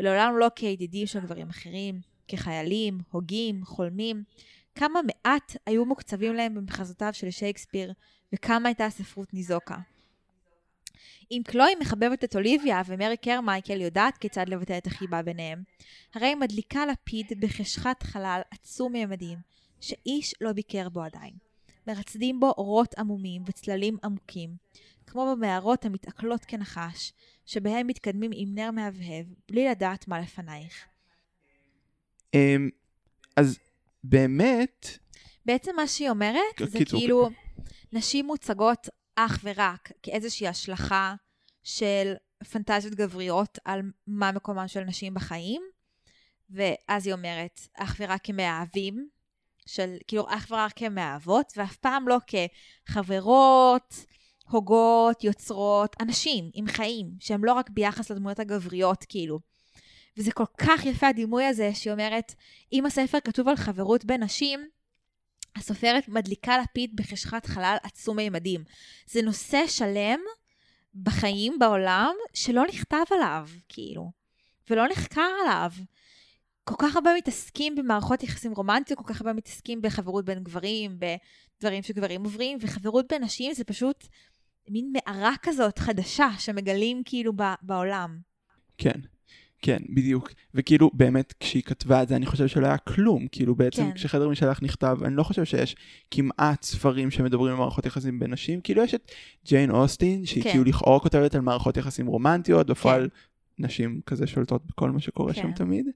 ולעולם 0.00 0.36
לא 0.38 0.48
כידידים 0.56 1.06
של 1.06 1.20
גברים 1.20 1.48
אחרים, 1.48 2.00
כחיילים, 2.28 2.98
הוגים, 3.10 3.64
חולמים. 3.64 4.24
כמה 4.74 5.00
מעט 5.06 5.56
היו 5.66 5.84
מוקצבים 5.84 6.34
להם 6.34 6.54
במחזותיו 6.54 7.10
של 7.12 7.30
שייקספיר, 7.30 7.92
וכמה 8.34 8.68
הייתה 8.68 8.86
הספרות 8.86 9.34
ניזוקה. 9.34 9.76
אם 11.30 11.42
קלוי 11.44 11.74
מחבבת 11.80 12.24
את 12.24 12.36
אוליביה 12.36 12.82
ומרי 12.86 13.16
קרמייקל 13.16 13.80
יודעת 13.80 14.18
כיצד 14.18 14.48
לבטא 14.48 14.78
את 14.78 14.86
החיבה 14.86 15.22
ביניהם, 15.22 15.62
הרי 16.14 16.26
היא 16.26 16.36
מדליקה 16.36 16.86
לפיד 16.86 17.32
בחשכת 17.40 18.02
חלל 18.02 18.40
עצום 18.50 18.92
ממדים, 18.92 19.38
שאיש 19.80 20.34
לא 20.40 20.52
ביקר 20.52 20.88
בו 20.88 21.02
עדיין. 21.02 21.32
מרצדים 21.86 22.40
בו 22.40 22.50
אורות 22.58 22.94
עמומים 22.98 23.42
וצללים 23.46 23.96
עמוקים, 24.04 24.50
כמו 25.06 25.34
במערות 25.36 25.84
המתעכלות 25.84 26.44
כנחש, 26.44 27.12
שבהם 27.46 27.86
מתקדמים 27.86 28.30
עם 28.34 28.54
נר 28.54 28.70
מהבהב, 28.70 29.26
בלי 29.48 29.68
לדעת 29.68 30.08
מה 30.08 30.20
לפנייך. 30.20 30.84
אמ, 32.34 32.70
אז 33.36 33.58
באמת, 34.04 34.98
בעצם 35.46 35.76
מה 35.76 35.86
שהיא 35.86 36.10
אומרת, 36.10 36.40
זה 36.66 36.78
כאילו, 36.84 37.28
נשים 37.92 38.26
מוצגות 38.26 38.88
אך 39.16 39.40
ורק 39.44 39.92
כאיזושהי 40.02 40.48
השלכה 40.48 41.14
של 41.62 42.14
פנטזיות 42.50 42.94
גבריות 42.94 43.58
על 43.64 43.80
מה 44.06 44.32
מקומן 44.32 44.68
של 44.68 44.80
נשים 44.80 45.14
בחיים, 45.14 45.62
ואז 46.50 47.06
היא 47.06 47.14
אומרת, 47.14 47.60
אך 47.74 47.96
ורק 48.00 48.20
כמאהבים, 48.24 49.08
של, 49.66 49.96
כאילו, 50.08 50.26
אך 50.28 50.46
ורק 50.50 50.72
כמאהבות, 50.76 51.52
ואף 51.56 51.76
פעם 51.76 52.08
לא 52.08 52.18
כחברות, 52.86 53.94
הוגות, 54.50 55.24
יוצרות, 55.24 55.96
אנשים 56.00 56.50
עם 56.54 56.66
חיים, 56.66 57.10
שהם 57.20 57.44
לא 57.44 57.52
רק 57.52 57.70
ביחס 57.70 58.10
לדמויות 58.10 58.38
הגבריות, 58.38 59.04
כאילו. 59.08 59.40
וזה 60.16 60.32
כל 60.32 60.44
כך 60.58 60.84
יפה 60.84 61.08
הדימוי 61.08 61.44
הזה, 61.44 61.74
שהיא 61.74 61.92
אומרת, 61.92 62.34
אם 62.72 62.86
הספר 62.86 63.18
כתוב 63.20 63.48
על 63.48 63.56
חברות 63.56 64.04
בין 64.04 64.22
נשים, 64.22 64.68
הסופרת 65.56 66.08
מדליקה 66.08 66.58
לפיד 66.58 66.96
בחשכת 66.96 67.46
חלל 67.46 67.76
עצום 67.82 68.16
מימדים. 68.16 68.64
זה 69.06 69.22
נושא 69.22 69.66
שלם 69.66 70.20
בחיים, 70.94 71.58
בעולם, 71.58 72.14
שלא 72.34 72.62
נכתב 72.68 73.04
עליו, 73.10 73.48
כאילו, 73.68 74.10
ולא 74.70 74.88
נחקר 74.88 75.30
עליו. 75.42 75.70
כל 76.64 76.74
כך 76.78 76.96
הרבה 76.96 77.10
מתעסקים 77.16 77.74
במערכות 77.74 78.22
יחסים 78.22 78.52
רומנטיות, 78.52 78.98
כל 78.98 79.14
כך 79.14 79.20
הרבה 79.20 79.32
מתעסקים 79.32 79.82
בחברות 79.82 80.24
בין 80.24 80.44
גברים, 80.44 80.98
בדברים 81.58 81.82
שגברים 81.82 82.24
עוברים, 82.24 82.58
וחברות 82.60 83.06
בין 83.08 83.24
נשים 83.24 83.52
זה 83.52 83.64
פשוט 83.64 84.06
מין 84.68 84.92
מערה 84.92 85.34
כזאת 85.42 85.78
חדשה 85.78 86.28
שמגלים 86.38 87.02
כאילו 87.04 87.32
בעולם. 87.62 88.18
כן. 88.78 89.00
כן, 89.62 89.78
בדיוק. 89.94 90.30
וכאילו, 90.54 90.90
באמת, 90.94 91.34
כשהיא 91.40 91.62
כתבה 91.62 92.02
את 92.02 92.08
זה, 92.08 92.16
אני 92.16 92.26
חושב 92.26 92.46
שלא 92.46 92.66
היה 92.66 92.78
כלום. 92.78 93.26
כאילו, 93.32 93.54
בעצם, 93.54 93.82
כן. 93.82 93.92
כשחדר 93.94 94.28
משלח 94.28 94.62
נכתב, 94.62 94.98
אני 95.04 95.16
לא 95.16 95.22
חושב 95.22 95.44
שיש 95.44 95.76
כמעט 96.10 96.62
ספרים 96.62 97.10
שמדברים 97.10 97.52
על 97.52 97.58
מערכות 97.58 97.86
יחסים 97.86 98.18
בין 98.18 98.32
נשים. 98.32 98.60
כאילו, 98.60 98.82
יש 98.82 98.94
את 98.94 99.12
ג'יין 99.44 99.70
אוסטין, 99.70 100.26
שהיא 100.26 100.44
כן. 100.44 100.50
כאילו 100.50 100.64
לכאורה 100.64 101.00
כותבת 101.00 101.34
על 101.34 101.40
מערכות 101.40 101.76
יחסים 101.76 102.06
רומנטיות, 102.06 102.66
בפועל 102.66 103.08
נשים 103.58 104.00
כזה 104.06 104.26
שולטות 104.26 104.66
בכל 104.66 104.90
מה 104.90 105.00
שקורה 105.00 105.34
כן. 105.34 105.42
שם 105.42 105.52
תמיד. 105.52 105.86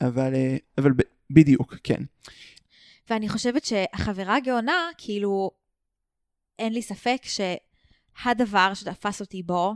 אבל, 0.00 0.34
אה, 0.34 0.56
אבל 0.78 0.92
ב- 0.92 1.08
בדיוק, 1.30 1.74
כן. 1.84 2.02
ואני 3.10 3.28
חושבת 3.28 3.64
שהחברה 3.64 4.36
הגאונה, 4.36 4.88
כאילו, 4.98 5.50
אין 6.58 6.72
לי 6.72 6.82
ספק 6.82 7.22
שהדבר 7.22 8.74
שתפס 8.74 9.20
אותי 9.20 9.42
בו 9.42 9.74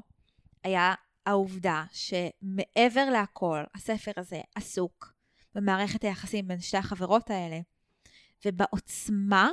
היה 0.65 0.95
העובדה 1.27 1.85
שמעבר 1.93 3.11
להכל, 3.13 3.63
הספר 3.75 4.13
הזה 4.17 4.41
עסוק 4.55 5.13
במערכת 5.55 6.05
היחסים 6.05 6.49
בין 6.49 6.61
שתי 6.61 6.77
החברות 6.77 7.31
האלה, 7.31 7.61
ובעוצמה 8.45 9.51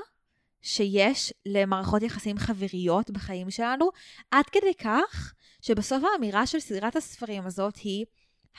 שיש 0.62 1.34
למערכות 1.46 2.02
יחסים 2.02 2.38
חבריות 2.38 3.12
בחיים 3.12 3.52
שלנו, 3.52 3.90
עד 4.32 4.46
כדי 4.46 4.74
כך 4.74 5.34
שבסוף 5.62 6.04
האמירה 6.04 6.48
של 6.48 6.60
סדרת 6.60 6.96
הספרים 6.96 7.46
הזאת 7.46 7.76
היא 7.78 8.06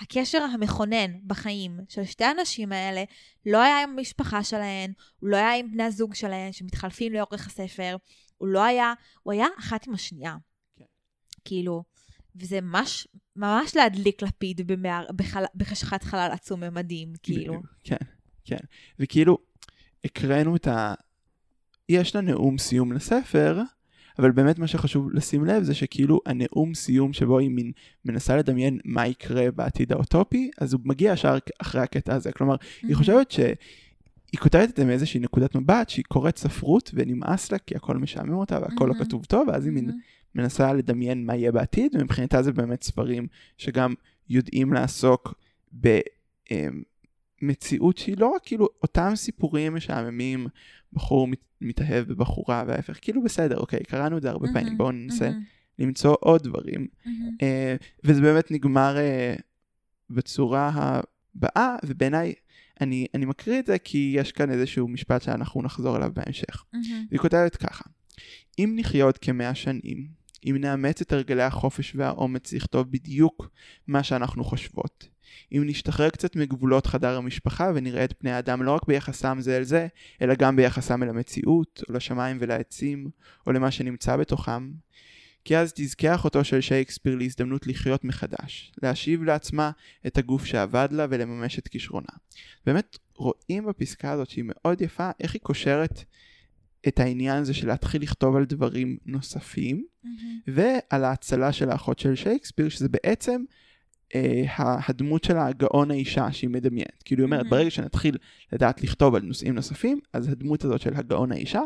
הקשר 0.00 0.42
המכונן 0.42 1.18
בחיים 1.26 1.80
של 1.88 2.04
שתי 2.04 2.24
הנשים 2.24 2.72
האלה 2.72 3.04
לא 3.46 3.62
היה 3.62 3.82
עם 3.82 3.90
המשפחה 3.90 4.44
שלהן, 4.44 4.92
הוא 5.20 5.30
לא 5.30 5.36
היה 5.36 5.54
עם 5.54 5.72
בני 5.72 5.82
הזוג 5.82 6.14
שלהן 6.14 6.52
שמתחלפים 6.52 7.12
לאורך 7.12 7.46
הספר, 7.46 7.96
הוא 8.38 8.48
לא 8.48 8.64
היה, 8.64 8.92
הוא 9.22 9.32
היה 9.32 9.46
אחת 9.58 9.86
עם 9.86 9.94
השנייה. 9.94 10.36
כן. 10.76 10.84
כאילו, 11.44 11.82
וזה 12.40 12.60
ממש, 12.60 13.08
ממש 13.36 13.76
להדליק 13.76 14.22
לפיד 14.22 14.66
במער, 14.66 15.06
בחל, 15.16 15.44
בחשכת 15.54 16.02
חלל 16.02 16.30
עצום 16.32 16.60
ממדים, 16.60 17.12
כאילו. 17.22 17.62
כן, 17.84 17.96
כן. 18.44 18.56
וכאילו, 18.98 19.38
הקראנו 20.04 20.56
את 20.56 20.66
ה... 20.66 20.94
יש 21.88 22.14
לה 22.14 22.20
נאום 22.20 22.58
סיום 22.58 22.92
לספר, 22.92 23.62
אבל 24.18 24.30
באמת 24.30 24.58
מה 24.58 24.66
שחשוב 24.66 25.10
לשים 25.12 25.44
לב 25.44 25.62
זה 25.62 25.74
שכאילו 25.74 26.20
הנאום 26.26 26.74
סיום 26.74 27.12
שבו 27.12 27.38
היא 27.38 27.50
מין 27.50 27.72
מנסה 28.04 28.36
לדמיין 28.36 28.78
מה 28.84 29.06
יקרה 29.06 29.50
בעתיד 29.50 29.92
האוטופי, 29.92 30.50
אז 30.58 30.72
הוא 30.72 30.80
מגיע 30.84 31.12
ישר 31.12 31.38
אחרי 31.58 31.80
הקטע 31.80 32.14
הזה. 32.14 32.32
כלומר, 32.32 32.56
היא 32.82 32.96
חושבת 32.96 33.30
שהיא 34.28 34.40
כותבת 34.40 34.70
את 34.70 34.76
זה 34.76 34.84
מאיזושהי 34.84 35.20
נקודת 35.20 35.54
מבט 35.54 35.88
שהיא 35.88 36.04
קוראת 36.08 36.38
ספרות 36.38 36.90
ונמאס 36.94 37.52
לה 37.52 37.58
כי 37.58 37.76
הכל 37.76 37.96
משעמם 37.96 38.34
אותה 38.34 38.58
והכל 38.62 38.84
לא 38.84 38.92
מהמם. 38.92 39.04
כתוב 39.04 39.24
טוב, 39.24 39.48
ואז 39.48 39.64
היא 39.66 39.72
מהמם. 39.72 39.90
מנסה 40.34 40.72
לדמיין 40.72 41.26
מה 41.26 41.36
יהיה 41.36 41.52
בעתיד, 41.52 41.96
ומבחינתה 41.96 42.42
זה 42.42 42.52
באמת 42.52 42.82
ספרים 42.82 43.26
שגם 43.56 43.94
יודעים 44.28 44.72
לעסוק 44.72 45.34
במציאות 47.42 47.98
שהיא 47.98 48.16
לא 48.18 48.26
רק 48.26 48.42
כאילו 48.44 48.68
אותם 48.82 49.12
סיפורים 49.14 49.74
משעממים, 49.74 50.46
בחור 50.92 51.28
מת- 51.28 51.44
מתאהב 51.60 52.08
בבחורה 52.08 52.64
וההפך, 52.66 52.98
כאילו 53.00 53.22
בסדר, 53.22 53.56
אוקיי, 53.56 53.80
קראנו 53.80 54.16
את 54.16 54.22
זה 54.22 54.30
הרבה 54.30 54.46
פעמים, 54.46 54.64
מהמם. 54.64 54.78
בואו 54.78 54.92
ננסה 54.92 55.30
מהמם. 55.30 55.42
למצוא 55.78 56.16
עוד 56.20 56.42
דברים. 56.42 56.86
אה, 57.42 57.76
וזה 58.04 58.20
באמת 58.20 58.50
נגמר 58.50 58.96
אה, 58.98 59.34
בצורה 60.10 60.70
הבאה, 61.34 61.76
ובעיניי, 61.84 62.34
אני, 62.80 63.06
אני 63.14 63.24
מקריא 63.24 63.58
את 63.58 63.66
זה 63.66 63.78
כי 63.78 64.12
יש 64.16 64.32
כאן 64.32 64.50
איזשהו 64.50 64.88
משפט 64.88 65.22
שאנחנו 65.22 65.62
נחזור 65.62 65.96
אליו 65.96 66.10
בהמשך. 66.14 66.64
מהמם. 66.72 67.06
היא 67.10 67.18
כותבת 67.18 67.56
ככה: 67.56 67.84
אם 68.58 68.72
נחיות 68.76 69.18
כמאה 69.18 69.54
שנים, 69.54 70.08
אם 70.44 70.56
נאמץ 70.60 71.00
את 71.00 71.12
הרגלי 71.12 71.42
החופש 71.42 71.92
והאומץ 71.96 72.52
לכתוב 72.52 72.90
בדיוק 72.90 73.50
מה 73.86 74.02
שאנחנו 74.02 74.44
חושבות, 74.44 75.08
אם 75.52 75.62
נשתחרר 75.66 76.10
קצת 76.10 76.36
מגבולות 76.36 76.86
חדר 76.86 77.16
המשפחה 77.16 77.70
ונראה 77.74 78.04
את 78.04 78.14
פני 78.18 78.30
האדם 78.30 78.62
לא 78.62 78.74
רק 78.74 78.86
ביחסם 78.86 79.40
זה 79.40 79.56
אל 79.56 79.62
זה, 79.62 79.86
אלא 80.22 80.34
גם 80.34 80.56
ביחסם 80.56 81.02
אל 81.02 81.08
המציאות, 81.08 81.82
או 81.88 81.94
לשמיים 81.94 82.36
ולעצים, 82.40 83.10
או 83.46 83.52
למה 83.52 83.70
שנמצא 83.70 84.16
בתוכם, 84.16 84.70
כי 85.44 85.56
אז 85.56 85.72
תזכה 85.74 86.14
אחותו 86.14 86.44
של 86.44 86.60
שייקספיר 86.60 87.14
להזדמנות 87.16 87.66
לחיות 87.66 88.04
מחדש, 88.04 88.72
להשיב 88.82 89.22
לעצמה 89.22 89.70
את 90.06 90.18
הגוף 90.18 90.44
שאבד 90.44 90.88
לה 90.90 91.06
ולממש 91.10 91.58
את 91.58 91.68
כישרונה. 91.68 92.08
באמת 92.66 92.98
רואים 93.14 93.66
בפסקה 93.66 94.10
הזאת 94.10 94.30
שהיא 94.30 94.44
מאוד 94.46 94.80
יפה, 94.80 95.10
איך 95.20 95.34
היא 95.34 95.40
קושרת 95.42 96.04
את 96.88 97.00
העניין 97.00 97.36
הזה 97.36 97.54
של 97.54 97.68
להתחיל 97.68 98.02
לכתוב 98.02 98.36
על 98.36 98.44
דברים 98.44 98.96
נוספים, 99.06 99.86
מהמם. 100.04 100.38
ועל 100.46 101.04
ההצלה 101.04 101.52
של 101.52 101.70
האחות 101.70 101.98
של 101.98 102.14
שייקספיר, 102.14 102.68
שזה 102.68 102.88
בעצם 102.88 103.42
אה, 104.14 104.44
הדמות 104.88 105.24
של 105.24 105.36
הגאון 105.36 105.90
האישה 105.90 106.32
שהיא 106.32 106.50
מדמיינת. 106.50 107.02
כאילו 107.04 107.22
היא 107.22 107.26
אומרת, 107.26 107.46
Mhm. 107.46 107.50
ברגע 107.50 107.70
שנתחיל 107.70 108.16
לדעת 108.52 108.82
לכתוב 108.82 109.14
על 109.14 109.22
נושאים 109.22 109.54
נוספים, 109.54 110.00
אז 110.12 110.28
הדמות 110.28 110.64
הזאת 110.64 110.80
של 110.80 110.94
הגאון 110.94 111.32
האישה 111.32 111.60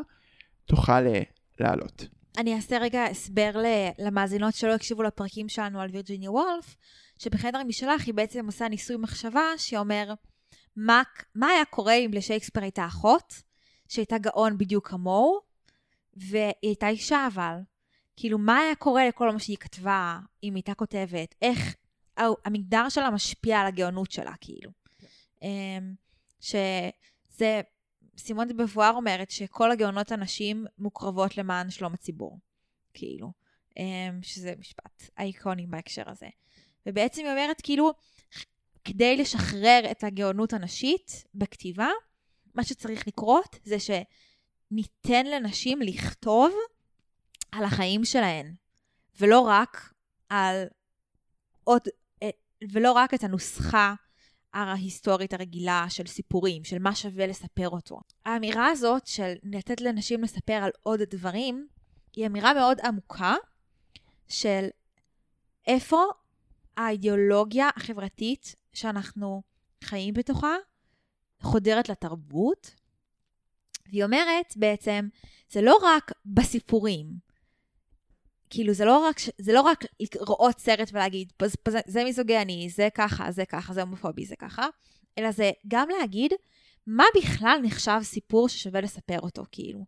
תוכל 0.64 0.92
אה, 1.06 1.22
לעלות. 1.60 2.08
אני 2.38 2.54
אעשה 2.54 2.78
רגע 2.78 3.04
הסבר 3.04 3.50
למאזינות 3.98 4.54
שלא 4.54 4.74
הקשיבו 4.74 5.02
לפרקים 5.02 5.48
שלנו 5.48 5.80
על 5.80 5.90
וירג'יניה 5.92 6.30
וולף, 6.30 6.76
שבחדר 7.18 7.62
משלח 7.62 8.02
היא 8.06 8.14
בעצם 8.14 8.46
עושה 8.46 8.68
ניסוי 8.68 8.96
מחשבה 8.96 9.42
שאומר, 9.56 10.14
מה, 10.76 11.02
מה 11.34 11.46
היה 11.48 11.64
קורה 11.64 11.94
אם 11.94 12.10
לשייקספיר 12.14 12.62
הייתה 12.62 12.86
אחות, 12.86 13.34
שהייתה 13.88 14.18
גאון 14.18 14.58
בדיוק 14.58 14.88
כמוהו, 14.88 15.40
והיא 16.14 16.52
הייתה 16.62 16.88
אישה 16.88 17.26
אבל. 17.26 17.56
כאילו, 18.16 18.38
מה 18.38 18.58
היה 18.58 18.74
קורה 18.74 19.08
לכל 19.08 19.30
מה 19.32 19.38
שהיא 19.38 19.56
כתבה, 19.56 20.18
אם 20.42 20.54
הייתה 20.54 20.74
כותבת, 20.74 21.34
איך 21.42 21.74
ה- 22.16 22.22
המגדר 22.44 22.88
שלה 22.88 23.10
משפיע 23.10 23.60
על 23.60 23.66
הגאונות 23.66 24.10
שלה, 24.10 24.32
כאילו. 24.40 24.70
אמ, 25.42 25.94
שזה, 26.40 27.60
סימון 28.18 28.48
דה 28.48 28.54
בבואר 28.54 28.92
אומרת 28.94 29.30
שכל 29.30 29.70
הגאונות 29.70 30.12
הנשים 30.12 30.66
מוקרבות 30.78 31.36
למען 31.36 31.70
שלום 31.70 31.94
הציבור, 31.94 32.38
כאילו. 32.94 33.32
אמ, 33.76 34.22
שזה 34.22 34.54
משפט 34.58 35.02
אייקוני 35.18 35.66
בהקשר 35.66 36.10
הזה. 36.10 36.28
ובעצם 36.86 37.22
היא 37.22 37.30
אומרת, 37.30 37.60
כאילו, 37.60 37.92
כדי 38.84 39.16
לשחרר 39.16 39.80
את 39.90 40.04
הגאונות 40.04 40.52
הנשית 40.52 41.24
בכתיבה, 41.34 41.88
מה 42.54 42.64
שצריך 42.64 43.08
לקרות 43.08 43.56
זה 43.64 43.76
שניתן 43.80 45.26
לנשים 45.26 45.82
לכתוב 45.82 46.52
על 47.52 47.64
החיים 47.64 48.04
שלהן, 48.04 48.54
ולא 49.20 49.40
רק 49.40 49.92
על 50.28 50.64
עוד, 51.64 51.82
אה, 52.22 52.30
ולא 52.72 52.92
רק 52.92 53.14
את 53.14 53.24
הנוסחה 53.24 53.94
ההיסטורית 54.54 55.32
הרגילה 55.32 55.86
של 55.88 56.06
סיפורים, 56.06 56.64
של 56.64 56.78
מה 56.78 56.94
שווה 56.94 57.26
לספר 57.26 57.68
אותו. 57.68 58.00
האמירה 58.24 58.66
הזאת 58.66 59.06
של 59.06 59.34
לתת 59.42 59.80
לנשים 59.80 60.22
לספר 60.22 60.52
על 60.52 60.70
עוד 60.82 61.02
דברים, 61.02 61.66
היא 62.16 62.26
אמירה 62.26 62.54
מאוד 62.54 62.80
עמוקה 62.80 63.34
של 64.28 64.66
איפה 65.66 66.02
האידיאולוגיה 66.76 67.68
החברתית 67.76 68.54
שאנחנו 68.72 69.42
חיים 69.84 70.14
בתוכה 70.14 70.56
חודרת 71.40 71.88
לתרבות, 71.88 72.74
והיא 73.86 74.04
אומרת 74.04 74.54
בעצם, 74.56 75.08
זה 75.50 75.62
לא 75.62 75.78
רק 75.82 76.12
בסיפורים. 76.26 77.06
כאילו, 78.54 78.72
זה 78.72 78.84
לא 78.84 78.98
רק, 78.98 79.16
זה 79.38 79.52
לא 79.52 79.60
רק 79.60 79.84
לראות 80.14 80.58
סרט 80.58 80.90
ולהגיד, 80.92 81.32
"פה- 81.36 81.46
פה 81.62 81.70
זה, 81.70 81.80
זה 81.86 82.04
מיזוגני, 82.04 82.68
זה 82.70 82.88
ככה, 82.94 83.32
זה 83.32 83.44
ככה, 83.44 83.74
זה 83.74 83.80
הומופובי, 83.80 84.26
זה 84.26 84.36
ככה, 84.36 84.66
אלא 85.18 85.30
זה 85.32 85.50
גם 85.68 85.88
להגיד, 86.00 86.32
מה 86.86 87.04
בכלל 87.16 87.58
נחשב 87.62 87.98
סיפור 88.02 88.48
ששווה 88.48 88.80
לספר 88.80 89.18
אותו, 89.20 89.42
כאילו. 89.52 89.84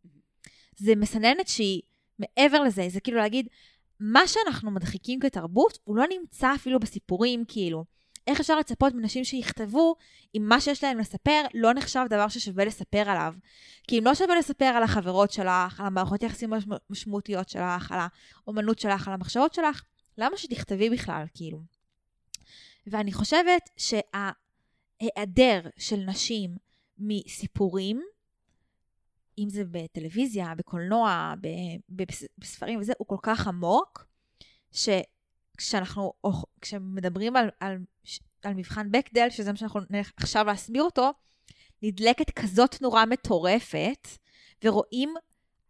זה 0.77 0.95
מסננת 0.97 1.49
שהיא 1.49 1.83
מעבר 2.19 2.63
לזה, 2.63 2.87
זה 2.89 3.01
כאילו 3.01 3.19
להגיד, 3.19 3.49
מה 4.01 4.27
שאנחנו 4.27 4.71
מדחיקים 4.71 5.21
כתרבות, 5.21 5.79
הוא 5.85 5.97
לא 5.97 6.05
נמצא 6.19 6.55
אפילו 6.55 6.81
בסיפורים, 6.81 7.45
כאילו. 7.49 7.85
איך 8.27 8.41
אפשר 8.41 8.59
לצפות 8.59 8.95
מנשים 8.95 9.25
שיכתבו 9.25 9.97
אם 10.35 10.43
מה 10.49 10.61
שיש 10.61 10.85
להם 10.85 10.99
לספר 10.99 11.43
לא 11.55 11.73
נחשב 11.73 12.05
דבר 12.11 12.29
ששווה 12.29 12.65
לספר 12.65 13.11
עליו? 13.11 13.35
כי 13.89 13.99
אם 13.99 14.05
לא 14.05 14.15
שווה 14.15 14.39
לספר 14.39 14.65
על 14.65 14.83
החברות 14.83 15.31
שלך, 15.31 15.81
על 15.81 15.87
המערכות 15.87 16.23
יחסים 16.23 16.53
המשמע- 16.53 16.77
משמעותיות 16.91 17.49
שלך, 17.49 17.93
על 17.93 18.01
האומנות 18.45 18.79
שלך, 18.79 19.09
על 19.09 19.15
המחשבות 19.15 19.55
שלך, 19.55 19.83
למה 20.19 20.37
שתכתבי 20.37 20.91
בכלל, 20.91 21.25
כאילו? 21.35 21.63
ואני 22.87 23.13
חושבת 23.13 23.71
שההיעדר 23.77 25.61
של 25.79 25.97
נשים 25.97 26.57
מסיפורים, 26.99 28.03
אם 29.39 29.49
זה 29.49 29.63
בטלוויזיה, 29.71 30.55
בקולנוע, 30.55 31.35
בספרים 32.39 32.81
וזה, 32.81 32.93
הוא 32.99 33.09
כל 33.09 33.17
כך 33.23 33.47
עמוק, 33.47 34.07
שכשאנחנו, 35.59 36.13
אוכ- 36.27 36.47
כשמדברים 36.61 37.37
על, 37.37 37.49
על, 37.61 37.79
על 38.43 38.55
מבחן 38.55 38.91
בקדל, 38.91 39.27
שזה 39.31 39.53
מה 39.53 39.57
שאנחנו 39.57 39.81
נלך 39.91 40.13
עכשיו 40.17 40.47
להסביר 40.47 40.83
אותו, 40.83 41.13
נדלקת 41.83 42.31
כזאת 42.31 42.83
נורה 42.83 43.07
מטורפת, 43.07 44.09
ורואים 44.65 45.15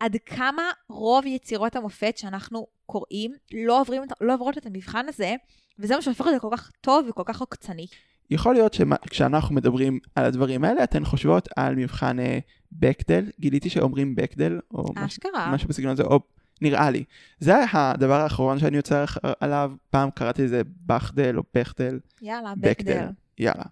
עד 0.00 0.16
כמה 0.26 0.62
רוב 0.88 1.26
יצירות 1.26 1.76
המופת 1.76 2.18
שאנחנו 2.18 2.66
קוראים 2.86 3.32
לא, 3.52 3.80
עוברים, 3.80 4.02
לא 4.20 4.34
עוברות 4.34 4.58
את 4.58 4.66
המבחן 4.66 5.08
הזה, 5.08 5.34
וזה 5.78 5.96
מה 5.96 6.02
שהופך 6.02 6.26
את 6.26 6.32
זה 6.32 6.38
כל 6.38 6.48
כך 6.52 6.70
טוב 6.80 7.06
וכל 7.08 7.22
כך 7.26 7.40
עוקצני. 7.40 7.86
יכול 8.30 8.54
להיות 8.54 8.74
שכשאנחנו 8.74 9.54
מדברים 9.54 9.98
על 10.14 10.24
הדברים 10.24 10.64
האלה, 10.64 10.84
אתן 10.84 11.04
חושבות 11.04 11.48
על 11.56 11.74
מבחן 11.74 12.20
אה, 12.20 12.38
בקדל, 12.72 13.24
גיליתי 13.40 13.70
שאומרים 13.70 14.14
בקדל, 14.14 14.60
או 14.70 14.84
משהו, 14.92 15.06
אשכרה. 15.06 15.50
משהו 15.54 15.68
בסגנון 15.68 15.92
הזה, 15.92 16.02
או 16.02 16.20
נראה 16.62 16.90
לי. 16.90 17.04
זה 17.38 17.54
הדבר 17.72 18.20
האחרון 18.20 18.58
שאני 18.58 18.76
יוצא 18.76 19.04
אח- 19.04 19.18
עליו, 19.40 19.72
פעם 19.90 20.10
קראתי 20.10 20.42
לזה 20.44 20.62
בכדל 20.86 21.36
או 21.38 21.42
בכדל, 21.54 21.98
יאללה. 22.22 22.54
בקדל. 22.60 23.06
יאללה. 23.38 23.64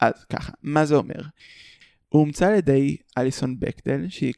אז 0.00 0.24
ככה, 0.24 0.52
מה 0.62 0.84
זה 0.84 0.94
אומר? 0.94 1.20
הוא 2.08 2.20
הומצא 2.20 2.46
על 2.46 2.54
ידי 2.54 2.96
אליסון 3.18 3.60
בקדל, 3.60 4.08
שהיא. 4.08 4.34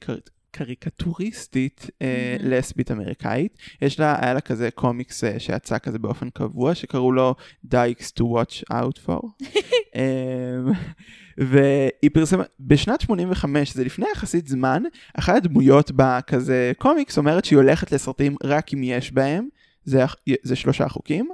קריקטוריסטית 0.55 1.91
אה, 2.03 2.37
מהמם. 2.39 2.53
לסבית 2.53 2.91
אמריקאית. 2.91 3.59
יש 3.83 4.01
לה, 4.01 4.17
היה 4.21 4.35
לה 4.35 4.41
כזה 4.41 4.71
קומיקס 4.71 5.25
אה, 5.25 5.39
שיצא 5.39 5.79
כזה 5.79 5.99
באופן 5.99 6.31
קבוע, 6.31 6.75
שקראו 6.75 7.13
לו 7.13 7.35
Dykes 7.67 8.21
to 8.21 8.23
watch 8.23 8.73
out 8.73 8.99
for. 9.07 9.27
אמ, 9.95 10.73
והיא 11.39 12.11
פרסמה, 12.13 12.45
בשנת 12.61 13.01
85, 13.01 13.73
זה 13.73 13.85
לפני 13.85 14.07
יחסית 14.13 14.47
זמן, 14.47 14.83
אחת 15.15 15.37
הדמויות 15.37 15.91
בכזה 15.97 16.73
קומיקס 16.79 17.19
אומרת 17.19 17.45
שהיא 17.45 17.57
הולכת 17.57 17.93
לסרטים 17.93 18.37
רק 18.45 18.75
אם 18.75 18.83
יש 18.83 19.13
בהם, 19.13 19.49
זה, 19.85 20.05
זה 20.43 20.57
שלושה 20.57 20.89
חוקים, 20.89 21.29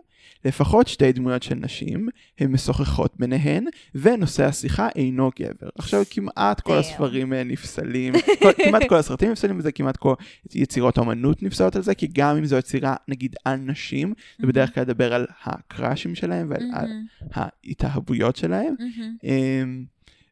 לפחות 0.44 0.88
שתי 0.88 1.12
דמויות 1.12 1.42
של 1.42 1.54
נשים, 1.54 2.08
הן 2.38 2.52
משוחחות 2.52 3.14
ביניהן, 3.18 3.64
ונושא 3.94 4.44
השיחה 4.44 4.88
אינו 4.96 5.30
גבר. 5.40 5.68
עכשיו 5.78 6.02
כמעט 6.10 6.60
כל. 6.60 6.78
הספרים 6.78 7.32
אה, 7.32 7.44
נפסלים, 7.44 8.12
כל, 8.42 8.52
כמעט 8.64 8.82
כל 8.88 8.96
הסרטים 8.96 9.30
נפסלים 9.30 9.58
בזה, 9.58 9.72
כמעט 9.72 9.96
כל 9.96 10.14
יצירות 10.54 10.98
האמנות 10.98 11.42
נפסלות 11.42 11.76
על 11.76 11.82
זה, 11.82 11.94
כי 11.94 12.08
גם 12.12 12.36
אם 12.36 12.44
זו 12.44 12.56
יצירה 12.56 12.94
נגיד 13.08 13.36
על 13.44 13.56
נשים, 13.56 14.14
זה 14.40 14.46
בדרך 14.46 14.74
כלל 14.74 14.82
לדבר 14.82 15.14
על 15.14 15.26
הקראשים 15.44 16.14
שלהם 16.14 16.50
ועל 16.50 16.62
על 16.74 16.88
מהמם, 16.88 17.04
ההתאהבויות 17.34 18.36
שלהם. 18.36 18.74
מהמם. 18.78 19.16
אמ, 19.24 19.84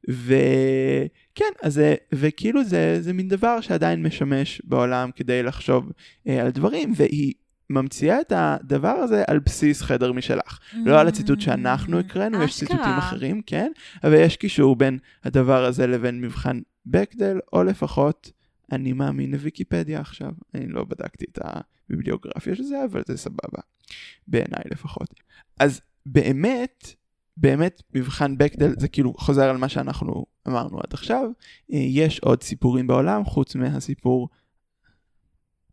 וכן, 0.08 1.52
אז 1.62 1.74
זה, 1.74 1.94
וכאילו 2.14 2.64
זה, 2.64 3.02
זה 3.02 3.12
מין 3.12 3.28
דבר 3.28 3.60
שעדיין 3.60 4.02
משמש 4.02 4.62
בעולם 4.64 5.10
כדי 5.16 5.42
לחשוב 5.42 5.92
אה, 6.28 6.42
על 6.42 6.50
דברים, 6.50 6.92
והיא 6.96 7.32
ממציאה 7.70 8.20
את 8.20 8.32
הדבר 8.36 8.88
הזה 8.88 9.24
על 9.26 9.38
בסיס 9.38 9.82
חדר 9.82 10.12
משלך. 10.12 10.58
לא 10.84 11.00
על 11.00 11.08
הציטוט 11.08 11.40
שאנחנו 11.40 11.98
הקראנו, 11.98 12.42
יש 12.42 12.58
ציטוטים 12.58 12.80
אשכרה. 12.80 12.98
אחרים, 12.98 13.42
כן, 13.46 13.72
אבל 14.04 14.14
יש 14.14 14.36
קישור 14.36 14.76
בין 14.76 14.98
הדבר 15.24 15.64
הזה 15.64 15.86
לבין 15.86 16.20
מבחן 16.20 16.60
בקדל, 16.86 17.38
או 17.52 17.64
לפחות, 17.64 18.32
אני 18.72 18.92
מאמין 18.92 19.30
לוויקיפדיה 19.30 20.00
עכשיו, 20.00 20.32
אני 20.54 20.68
לא 20.68 20.84
בדקתי 20.84 21.24
את 21.32 21.38
הביבליוגרפיה 21.42 22.56
של 22.56 22.62
זה, 22.62 22.84
אבל 22.84 23.02
זה 23.06 23.16
סבבה, 23.16 23.60
בעיניי 24.26 24.62
לפחות. 24.70 25.14
אז 25.60 25.80
באמת, 26.06 26.94
באמת 27.36 27.82
מבחן 27.94 28.38
בכדל 28.38 28.74
זה 28.78 28.88
כאילו 28.88 29.14
חוזר 29.14 29.50
על 29.50 29.56
מה 29.56 29.68
שאנחנו 29.68 30.26
אמרנו 30.48 30.78
עד 30.78 30.92
עכשיו, 30.92 31.30
אה, 31.72 31.78
יש 31.78 32.20
עוד 32.20 32.42
סיפורים 32.42 32.86
בעולם 32.86 33.24
חוץ 33.24 33.54
מהסיפור 33.54 34.28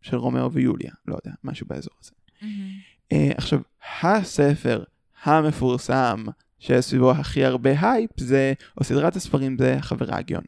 של 0.06 0.16
רומאו 0.18 0.52
ויוליה, 0.52 0.92
לא 1.08 1.16
יודע, 1.26 1.36
משהו 1.44 1.68
באזור 1.70 1.94
הזה. 2.02 2.12
מהמם. 2.42 2.70
אה, 3.12 3.32
עכשיו, 3.38 3.60
הספר 4.02 4.84
המפורסם 5.24 6.26
שיש 6.60 6.86
סביבו 6.86 7.12
הכי 7.12 7.46
הרבה 7.46 7.80
הייפ 7.82 8.10
זה, 8.20 8.54
או 8.78 8.84
סדרת 8.84 9.16
הספרים 9.16 9.58
זה 9.60 9.74
החברה 9.76 10.18
הגאונה. 10.18 10.48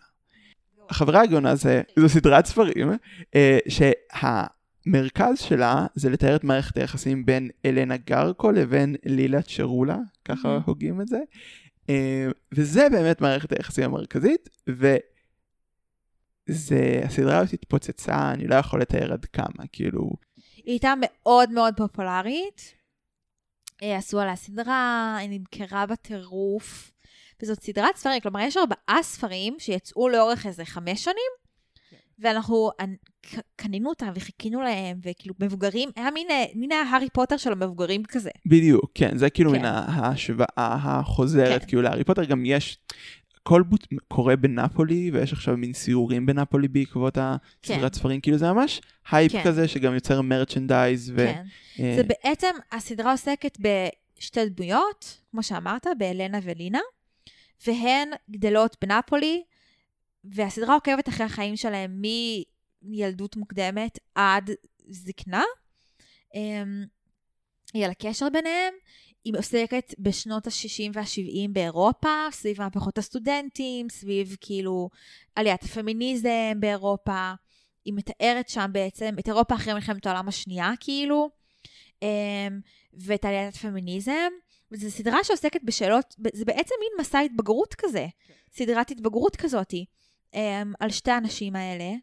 החברה 0.90 1.22
הגאונה 1.22 1.56
זה, 1.56 1.82
זו 2.00 2.10
סדרת 2.10 2.46
ספרים 2.46 2.92
אה, 3.36 3.58
שהמרכז 3.70 5.40
שלה 5.40 5.86
זה 5.96 6.10
לתאר 6.10 6.36
את 6.36 6.44
מערכת 6.44 6.78
היחסים 6.78 7.26
בין 7.26 7.50
אלנה 7.66 7.98
גרקו 7.98 8.52
לבין 8.52 8.96
לילה 9.06 9.42
צ'רולו, 9.42 9.98
ככה 10.26 10.58
Mhm. 10.58 10.62
הוגים 10.66 11.02
את 11.02 11.08
זה. 11.08 11.20
אה, 11.90 12.28
וזה 12.52 12.88
באמת 12.92 13.22
מערכת 13.22 13.52
היחסים 13.52 13.84
המרכזית, 13.84 14.50
וזה, 16.50 17.02
הסדרה 17.04 17.38
הזאת 17.38 17.54
התפוצצה, 17.54 18.32
אני 18.32 18.48
לא 18.48 18.56
יכול 18.56 18.82
לתאר 18.82 19.14
עד 19.14 19.26
כמה, 19.26 19.68
כאילו, 19.72 20.10
היא 20.56 20.74
הייתה 20.74 20.94
מאוד 21.02 21.52
מאוד 21.52 21.74
פופולרית. 21.78 22.74
אה, 23.84 23.98
עשו 23.98 24.20
עליה 24.20 24.36
סדרה, 24.36 25.16
היא 25.20 25.30
נמכרה 25.30 25.86
בטירוף. 25.86 26.92
וזאת 27.42 27.64
סדרת 27.64 27.96
ספרים, 27.96 28.20
כלומר, 28.22 28.40
יש 28.40 28.58
ארבעה 28.58 29.04
ספרים 29.04 29.56
שיצאו 29.60 30.10
לאורך 30.10 30.46
איזה 30.46 30.66
חמש 30.66 31.04
שנים, 31.04 31.32
ואנחנו 32.20 32.70
אנ- 32.82 32.96
ק- 33.22 33.40
קנינו 33.56 33.90
אותם 33.90 34.12
וחיכינו 34.16 34.62
להם, 34.62 35.00
וכאילו 35.04 35.36
מבוגרים, 35.40 35.90
היה 35.96 36.12
מין, 36.12 36.28
אה, 36.32 36.46
מין 36.56 36.72
ההארי 36.72 37.10
פוטר 37.10 37.38
של 37.38 37.52
המבוגרים 37.52 38.04
כזה. 38.04 38.30
בדיוק, 38.46 38.92
כן, 38.96 39.18
זה 39.18 39.30
כאילו 39.30 39.52
כן. 39.52 39.60
מן 39.60 39.66
ההשוואה 39.66 40.78
החוזרת, 40.84 41.62
כן. 41.62 41.68
כאילו 41.68 41.82
להארי 41.82 42.04
פוטר 42.04 42.24
גם 42.24 42.44
יש, 42.46 42.78
כל 43.48 43.64
בוט 43.64 43.88
קורה 44.08 44.36
בנפולי, 44.36 45.12
ויש 45.14 45.34
עכשיו 45.34 45.58
מין 45.58 45.74
סיורים 45.74 46.26
בנפולי 46.26 46.68
בעקבות 46.68 47.18
הסדרת 47.22 47.96
ספרים, 47.96 48.22
כאילו 48.22 48.38
זה 48.38 48.54
ממש 48.54 48.82
הייפ 49.12 49.32
כן. 49.32 49.44
כזה 49.44 49.68
שגם 49.68 49.94
יוצר 49.94 50.22
merchandise, 50.22 51.12
ו... 51.16 51.18
כן. 51.18 51.44
אה, 51.80 51.94
זה 51.96 52.04
בעצם, 52.04 52.56
הסדרה 52.72 53.12
עוסקת 53.12 53.58
בשתי 53.60 54.50
דמויות, 54.50 55.22
כמו 55.32 55.44
שאמרת, 55.44 55.88
באלנה 55.98 56.40
ולינה, 56.44 56.80
והן 57.68 58.10
גדלות 58.32 58.78
בנפולי, 58.82 59.44
והסדרה 60.24 60.74
עוקבת 60.74 61.10
אחרי 61.10 61.26
החיים 61.26 61.56
שלהם 61.56 62.02
מילדות 62.82 63.36
מוקדמת 63.36 64.00
עד 64.16 64.52
זקנה. 64.90 65.44
אמ, 66.36 66.86
היא 67.74 67.86
על 67.86 67.92
הקשר 67.92 68.30
ביניהם. 68.30 68.74
היא 69.28 69.34
עוסקת 69.40 69.94
בשנות 70.00 70.48
ה-60 70.48 70.92
וה-70 70.94 71.50
באירופה, 71.52 72.28
סביב 72.32 72.62
מהפכות 72.62 72.98
הסטודנטים, 72.98 73.90
סביב 73.90 74.36
כאילו 74.42 74.90
עליית 75.36 75.64
הפמיניזם 75.64 76.60
באירופה. 76.60 77.34
היא 77.86 77.94
מתארת 77.94 78.50
שם 78.50 78.70
בעצם 78.72 79.16
את 79.20 79.28
אירופה 79.28 79.56
אחרי 79.56 79.74
מלחמת 79.74 80.06
העולם 80.06 80.28
השנייה, 80.28 80.72
כאילו, 80.80 81.30
אמ, 82.02 82.08
ואת 82.94 83.26
עליית 83.26 83.56
הפמיניזם. 83.56 84.30
וזו 84.72 84.92
סדרה 84.92 85.24
שעוסקת 85.24 85.64
בשאלות, 85.64 86.16
זה 86.34 86.46
בעצם 86.46 86.76
מין 86.80 86.92
מסע 87.00 87.20
התבגרות 87.20 87.76
כזה, 87.76 88.08
סדרת 88.52 88.92
התבגרות 88.92 89.36
כזאתי, 89.36 89.86
אמ, 90.34 90.74
על 90.80 90.90
שתי 90.90 91.12
הנשים 91.12 91.56
האלה, 91.56 91.94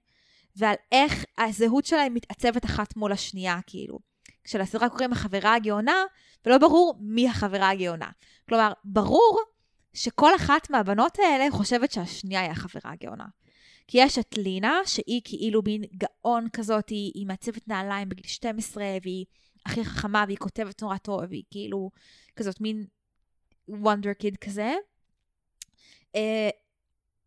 ועל 0.57 0.77
איך 0.93 1.25
הזהות 1.39 1.85
שלהם 1.85 2.15
מתעצבת 2.15 2.65
אחת 2.65 2.97
מול 2.97 3.13
השנייה, 3.13 3.59
כאילו. 3.67 4.14
כשלסדרה 4.45 4.89
קוראים 4.89 5.13
החברה 5.13 5.55
הגאונה, 5.55 6.05
ולא 6.47 6.59
ברור 6.59 6.97
מי 7.01 7.29
החברה 7.29 7.71
הגאונה. 7.71 8.11
כלומר, 8.49 8.73
ברור 8.85 9.41
שכל 9.93 10.37
אחת 10.37 10.71
מהבנות 10.71 11.19
האלה 11.19 11.51
חושבת 11.51 11.93
שהשנייה 11.93 12.41
היא 12.41 12.51
החברה 12.51 12.93
הגאונה. 12.93 13.25
כי 13.87 13.99
יש 14.01 14.19
את 14.19 14.39
לינה, 14.39 14.81
שהיא 14.87 15.21
כאילו 15.25 15.63
מין 15.63 15.85
גאון 15.97 16.47
כזאת, 16.53 16.89
היא 16.89 17.27
מעצבת 17.27 17.69
נעליים 17.69 18.09
בגיל 18.09 18.27
12, 18.27 18.85
והיא 19.03 19.25
הכי 19.67 19.85
חכמה, 19.85 20.25
והיא 20.27 20.39
כותבת 20.39 20.83
נורא 20.83 20.97
טוב, 20.97 21.21
והיא 21.29 21.45
כאילו 21.51 21.91
כזאת 22.37 22.61
מין 22.61 22.87
וונדר 23.69 24.13
קיד 24.13 24.37
כזה. 24.37 24.75
אה, 26.17 26.51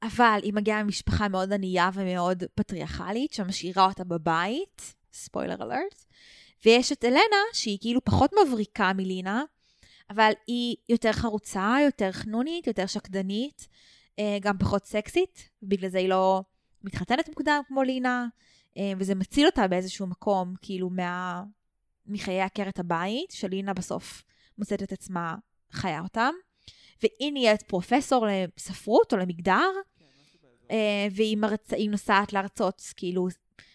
אבל 0.02 0.40
היא 0.44 0.54
מגיעה 0.54 0.84
ממשפחה 0.84 1.28
מאוד 1.28 1.54
ענייה 1.54 1.90
ומאוד 1.94 2.44
פטריארכלית, 2.56 3.34
שמשאירה 3.34 3.86
אותה 3.86 4.04
בבית, 4.04 4.96
ספוילר 5.14 5.64
אלרט. 5.64 6.06
ויש 6.66 6.92
את 6.92 7.06
אלנה, 7.06 7.44
שהיא 7.54 7.78
כאילו 7.82 8.04
פחות 8.06 8.32
מבריקה 8.46 8.94
מלינה, 8.94 9.44
אבל 10.10 10.32
היא 10.48 10.76
יותר 10.90 11.12
חרוצה, 11.12 11.76
יותר 11.86 12.12
חנונית, 12.12 12.68
יותר 12.68 12.86
שקדנית, 12.86 13.68
אה, 14.20 14.38
גם 14.42 14.58
פחות 14.58 14.86
סקסית, 14.86 15.50
בגלל 15.64 15.90
זה 15.90 15.98
היא 15.98 16.10
לא 16.10 16.42
מתחתנת 16.84 17.28
מוקדם 17.28 17.62
כמו 17.68 17.84
לינה, 17.84 18.28
אה, 18.78 18.92
וזה 18.98 19.16
מציל 19.16 19.46
אותה 19.46 19.68
באיזשהו 19.68 20.08
מקום, 20.08 20.54
כאילו, 20.62 20.90
מה... 20.90 21.44
מחיי 22.08 22.42
עקרת 22.42 22.80
הבית, 22.80 23.32
שלינה 23.32 23.74
בסוף 23.74 24.24
מוצאת 24.58 24.84
את 24.84 24.92
עצמה 24.92 25.36
חיה 25.72 26.00
אותם. 26.00 26.34
והיא 27.04 27.32
נהיית 27.32 27.62
פרופסור 27.62 28.28
לספרות 28.28 29.14
או 29.14 29.18
למגדר, 29.18 29.72
אה, 30.72 31.08
והיא 31.12 31.38
מרצ... 31.38 31.74
נוסעת 31.90 32.34
להרצות 32.34 32.82
כאילו 32.96 33.28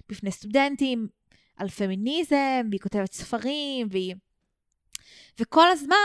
בפני 0.08 0.30
סטודנטים 0.30 1.08
על 1.56 1.68
פמיניזם, 1.68 2.66
והיא 2.70 2.80
כותבת 2.80 3.12
ספרים, 3.12 3.88
והיא... 3.90 4.14
וכל 5.40 5.70
הזמן 5.70 5.96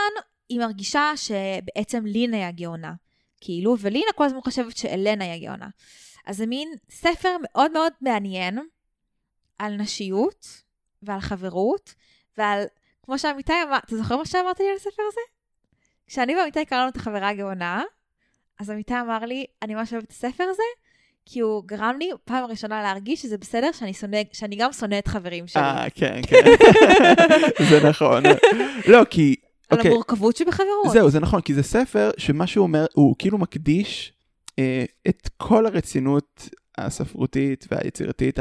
היא 0.48 0.58
מרגישה 0.58 1.12
שבעצם 1.16 2.06
לינה 2.06 2.36
היא 2.36 2.44
הגאונה. 2.44 2.92
כאילו, 3.40 3.76
ולינה 3.80 4.12
כל 4.16 4.24
הזמן 4.24 4.40
חושבת 4.40 4.76
שאלנה 4.76 5.24
היא 5.24 5.32
הגאונה. 5.32 5.68
אז 6.26 6.36
זה 6.36 6.46
מין 6.46 6.68
ספר 6.90 7.36
מאוד 7.42 7.72
מאוד 7.72 7.92
מעניין 8.00 8.58
על 9.58 9.76
נשיות 9.76 10.62
ועל 11.02 11.20
חברות 11.20 11.94
ועל, 12.38 12.64
כמו 13.02 13.18
שעמיתי 13.18 13.52
אמר, 13.62 13.78
אתה 13.78 13.96
זוכר 13.96 14.16
מה 14.16 14.26
שאמרת 14.26 14.60
לי 14.60 14.68
על 14.68 14.76
הספר 14.76 15.02
הזה? 15.08 15.20
כשאני 16.06 16.36
ועמיתי 16.36 16.64
קראנו 16.64 16.88
את 16.88 16.96
החברה 16.96 17.28
הגאונה, 17.28 17.82
אז 18.58 18.70
עמיתי 18.70 19.00
אמר 19.00 19.18
לי, 19.18 19.46
אני 19.62 19.74
ממש 19.74 19.92
אוהבת 19.92 20.06
את 20.06 20.10
הספר 20.10 20.44
הזה, 20.44 20.62
כי 21.30 21.40
הוא 21.40 21.62
גרם 21.66 21.94
לי 21.98 22.10
פעם 22.24 22.44
ראשונה 22.44 22.82
להרגיש 22.82 23.22
שזה 23.22 23.38
בסדר 23.38 23.68
שאני, 23.72 23.94
שונא, 23.94 24.18
שאני 24.32 24.56
גם 24.56 24.72
שונאת 24.72 25.08
חברים 25.08 25.46
שלי. 25.46 25.62
אה, 25.62 25.90
כן, 25.94 26.20
כן. 26.26 26.44
זה 27.70 27.88
נכון. 27.88 28.22
לא, 28.86 29.04
כי... 29.10 29.34
על 29.68 29.78
אוקיי, 29.78 29.90
המורכבות 29.90 30.36
שבחברות. 30.36 30.92
זהו, 30.92 31.10
זה 31.10 31.20
נכון, 31.20 31.40
כי 31.40 31.54
זה 31.54 31.62
ספר 31.62 32.10
שמה 32.16 32.46
שהוא 32.46 32.62
אומר, 32.62 32.86
הוא 32.94 33.14
כאילו 33.18 33.38
מקדיש 33.38 34.12
אה, 34.58 34.84
את 35.08 35.28
כל 35.36 35.66
הרצינות 35.66 36.48
הספרותית 36.78 37.66
והיצירתית 37.70 38.38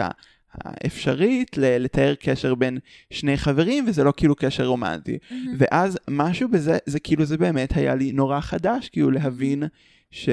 האפשרית 0.53 1.57
ל- 1.57 1.77
לתאר 1.77 2.13
קשר 2.15 2.55
בין 2.55 2.77
שני 3.13 3.37
חברים, 3.37 3.85
וזה 3.87 4.03
לא 4.03 4.13
כאילו 4.17 4.35
קשר 4.35 4.65
רומנטי. 4.65 5.17
מהמם. 5.31 5.55
ואז 5.57 5.99
משהו 6.09 6.49
בזה, 6.49 6.77
זה 6.85 6.99
כאילו 6.99 7.25
זה 7.25 7.37
באמת 7.37 7.77
היה 7.77 7.95
לי 7.95 8.11
נורא 8.11 8.39
חדש, 8.39 8.89
כאילו 8.89 9.11
להבין 9.11 9.63
ש, 10.11 10.29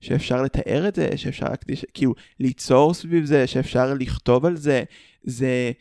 שאפשר 0.00 0.42
לתאר 0.42 0.88
את 0.88 0.94
זה, 0.94 1.08
שאפשר 1.16 1.46
להקדיש, 1.48 1.84
כאילו 1.94 2.14
ליצור 2.40 2.94
סביב 2.94 3.24
זה, 3.24 3.46
שאפשר 3.46 3.94
לכתוב 3.94 4.46
על 4.46 4.56
זה, 4.56 4.82
זה 5.22 5.72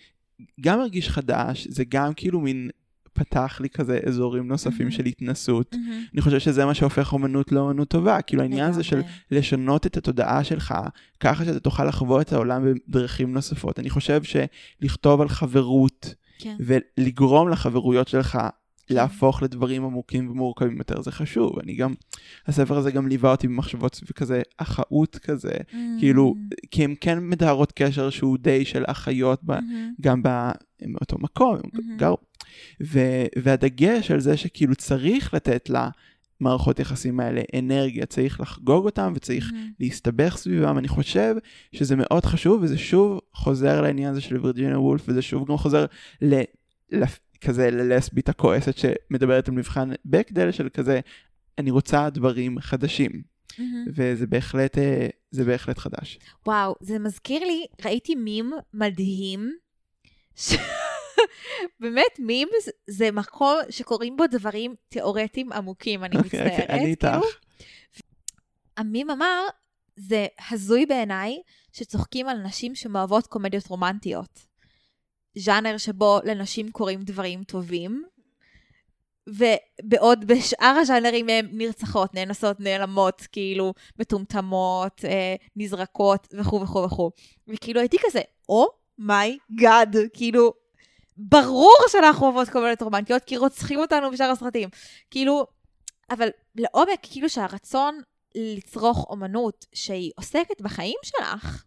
גם 0.62 0.80
הרגיש 0.80 1.10
חדש, 1.10 1.68
זה 1.70 1.84
גם 1.90 2.14
כאילו 2.14 2.42
מין 2.42 2.70
פתח 3.14 3.58
לי 3.62 3.70
כזה 3.70 4.00
אזורים 4.06 4.48
נוספים 4.48 4.78
מהמם. 4.80 4.92
של 4.92 5.06
התנסות. 5.06 5.76
מהמם. 5.76 6.04
אני 6.14 6.22
חושב 6.22 6.40
שזה 6.40 6.66
מה 6.66 6.74
שהופך 6.74 7.14
אומנות 7.14 7.52
לאומנות 7.52 7.88
טובה, 7.88 8.22
כאילו 8.22 8.42
העניין 8.42 8.70
הזה 8.70 8.84
של. 8.84 9.02
לשנות 9.32 9.86
את 9.86 9.98
התודעה 9.98 10.44
שלך, 10.44 10.74
ככה 11.20 11.46
שאתה 11.46 11.60
תוכל 11.60 11.86
לחוות 11.86 12.28
את 12.28 12.34
העולם 12.34 12.74
בדרכים 12.88 13.34
נוספות. 13.34 13.80
אני 13.80 13.90
חושב 13.90 14.22
שלכתוב 14.24 15.22
על 15.22 15.30
חברות 15.30 16.16
כן. 16.40 16.56
ולגרום 16.60 17.50
לחברויות 17.50 18.08
שלך 18.08 18.40
להפוך 18.92 19.44
לדברים 19.44 19.84
עמוקים 19.84 20.30
ומורכבים 20.30 20.78
יותר 20.78 21.02
זה 21.02 21.12
חשוב. 21.12 21.60
אני 21.60 21.76
גם, 21.76 21.94
הספר 22.48 22.78
הזה 22.78 22.92
גם 22.92 23.08
ליווה 23.08 23.32
אותי 23.32 23.48
במחשבות 23.48 23.96
סביב 23.96 24.12
כזה 24.12 24.42
אחאות 24.58 25.18
כזה, 25.18 25.54
כאילו, 26.00 26.36
כי 26.72 26.84
הם 26.84 26.96
כן 27.02 27.20
מתארות 27.20 27.72
קשר 27.72 28.10
שהוא 28.10 28.38
די 28.38 28.66
של 28.66 28.84
אחיות 28.88 29.40
ב, 29.44 29.52
מהמם. 29.52 29.94
גם 30.02 30.22
באותו 30.82 31.18
מקום, 31.20 31.58
מהמם. 31.74 31.98
גרו. 31.98 32.18
ו- 32.84 33.26
והדגש 33.44 34.12
על 34.12 34.20
זה 34.20 34.38
שכאילו 34.38 34.76
צריך 34.76 35.34
לתת 35.34 35.70
למערכות 35.70 36.80
יחסים 36.80 37.20
האלה 37.20 37.42
אנרגיה, 37.60 38.06
צריך 38.06 38.40
לחגוג 38.40 38.86
אותם 38.86 39.14
וצריך 39.16 39.52
מהמם. 39.54 39.72
להסתבך 39.80 40.38
סביבם, 40.38 40.78
אני 40.78 40.88
חושב 40.88 41.36
שזה 41.76 41.96
מאוד 41.96 42.26
חשוב, 42.26 42.64
וזה 42.64 42.78
שוב 42.78 43.20
חוזר 43.34 43.82
לעניין 43.82 44.12
הזה 44.12 44.22
של 44.22 44.38
וירג'יניה 44.38 44.80
וולף, 44.80 45.04
וזה 45.08 45.22
שוב 45.22 45.48
גם 45.50 45.58
חוזר 45.58 45.86
ל... 46.22 46.42
כזה 47.42 47.72
ללסבית 47.72 48.30
הכועסת 48.30 48.78
שמדברת 48.78 49.48
על 49.48 49.54
מבחן 49.54 49.90
בקדל 50.06 50.52
של 50.52 50.70
כזה, 50.70 51.00
אני 51.58 51.72
רוצה 51.72 52.10
דברים 52.10 52.60
חדשים, 52.60 53.12
מהמם. 53.58 53.86
וזה 53.96 54.28
בהחלט, 54.28 54.78
אה, 54.78 55.08
זה 55.32 55.44
בהחלט 55.46 55.78
חדש. 55.78 56.20
וואו, 56.46 56.76
זה 56.82 57.00
מזכיר 57.00 57.44
לי, 57.46 57.66
ראיתי 57.86 58.16
מים 58.16 58.52
מדהים. 58.74 59.52
ש- 60.36 60.56
באמת, 61.80 62.20
מים 62.20 62.48
זה- 62.90 63.12
מקום 63.12 63.56
שקורים 63.70 64.18
בו 64.18 64.28
דברים 64.28 64.76
תיאורטיים 64.90 65.52
עמוקים, 65.52 66.04
אני 66.04 66.16
אוקיי, 66.18 66.40
מצטערת. 66.42 66.52
אוקיי, 66.62 66.80
אני 66.80 66.86
איתך. 66.86 67.08
כאילו. 67.08 67.22
המים 68.78 69.10
אמר, 69.10 69.44
זה 69.96 70.28
הזוי 70.52 70.86
בעיניי 70.86 71.42
שצוחקים 71.74 72.28
על 72.30 72.38
נשים 72.38 72.76
שמאוהבות 72.76 73.28
קומדיות 73.28 73.68
רומנטיות. 73.68 74.51
ז'אנר 75.36 75.78
שבו 75.78 76.20
לנשים 76.24 76.72
קורים 76.72 77.04
דברים 77.04 77.44
טובים, 77.44 78.04
ובעוד 79.28 80.26
בשאר 80.26 80.76
הז'אנרים 80.82 81.30
הן 81.30 81.48
נרצחות, 81.52 82.14
נאנסות, 82.14 82.60
נעלמות, 82.60 83.22
כאילו, 83.32 83.74
מטומטמות, 84.00 85.06
אה, 85.06 85.36
נזרקות 85.56 86.28
וכו' 86.34 86.62
וכו' 86.62 86.84
וכו'. 86.84 87.12
וכאילו 87.48 87.80
הייתי 87.80 87.98
כזה, 88.06 88.22
או 88.50 88.68
מיי 88.98 89.38
גאד, 89.56 89.96
כאילו, 90.14 90.54
ברור 91.18 91.76
שאנחנו 91.88 92.26
אוהבות 92.26 92.50
קומדיות 92.50 92.82
רומנטיות, 92.82 93.24
כי 93.24 93.38
רוצחים 93.38 93.80
אותנו 93.80 94.12
בשאר 94.12 94.30
הסרטים. 94.30 94.70
כאילו, 95.12 95.46
אבל 96.10 96.30
לעומק, 96.56 97.00
כאילו 97.02 97.30
שהרצון 97.30 98.02
לצרוך 98.36 99.06
אומנות 99.10 99.66
שהיא 99.74 100.12
עוסקת 100.16 100.62
בחיים 100.62 100.98
שלך, 101.04 101.64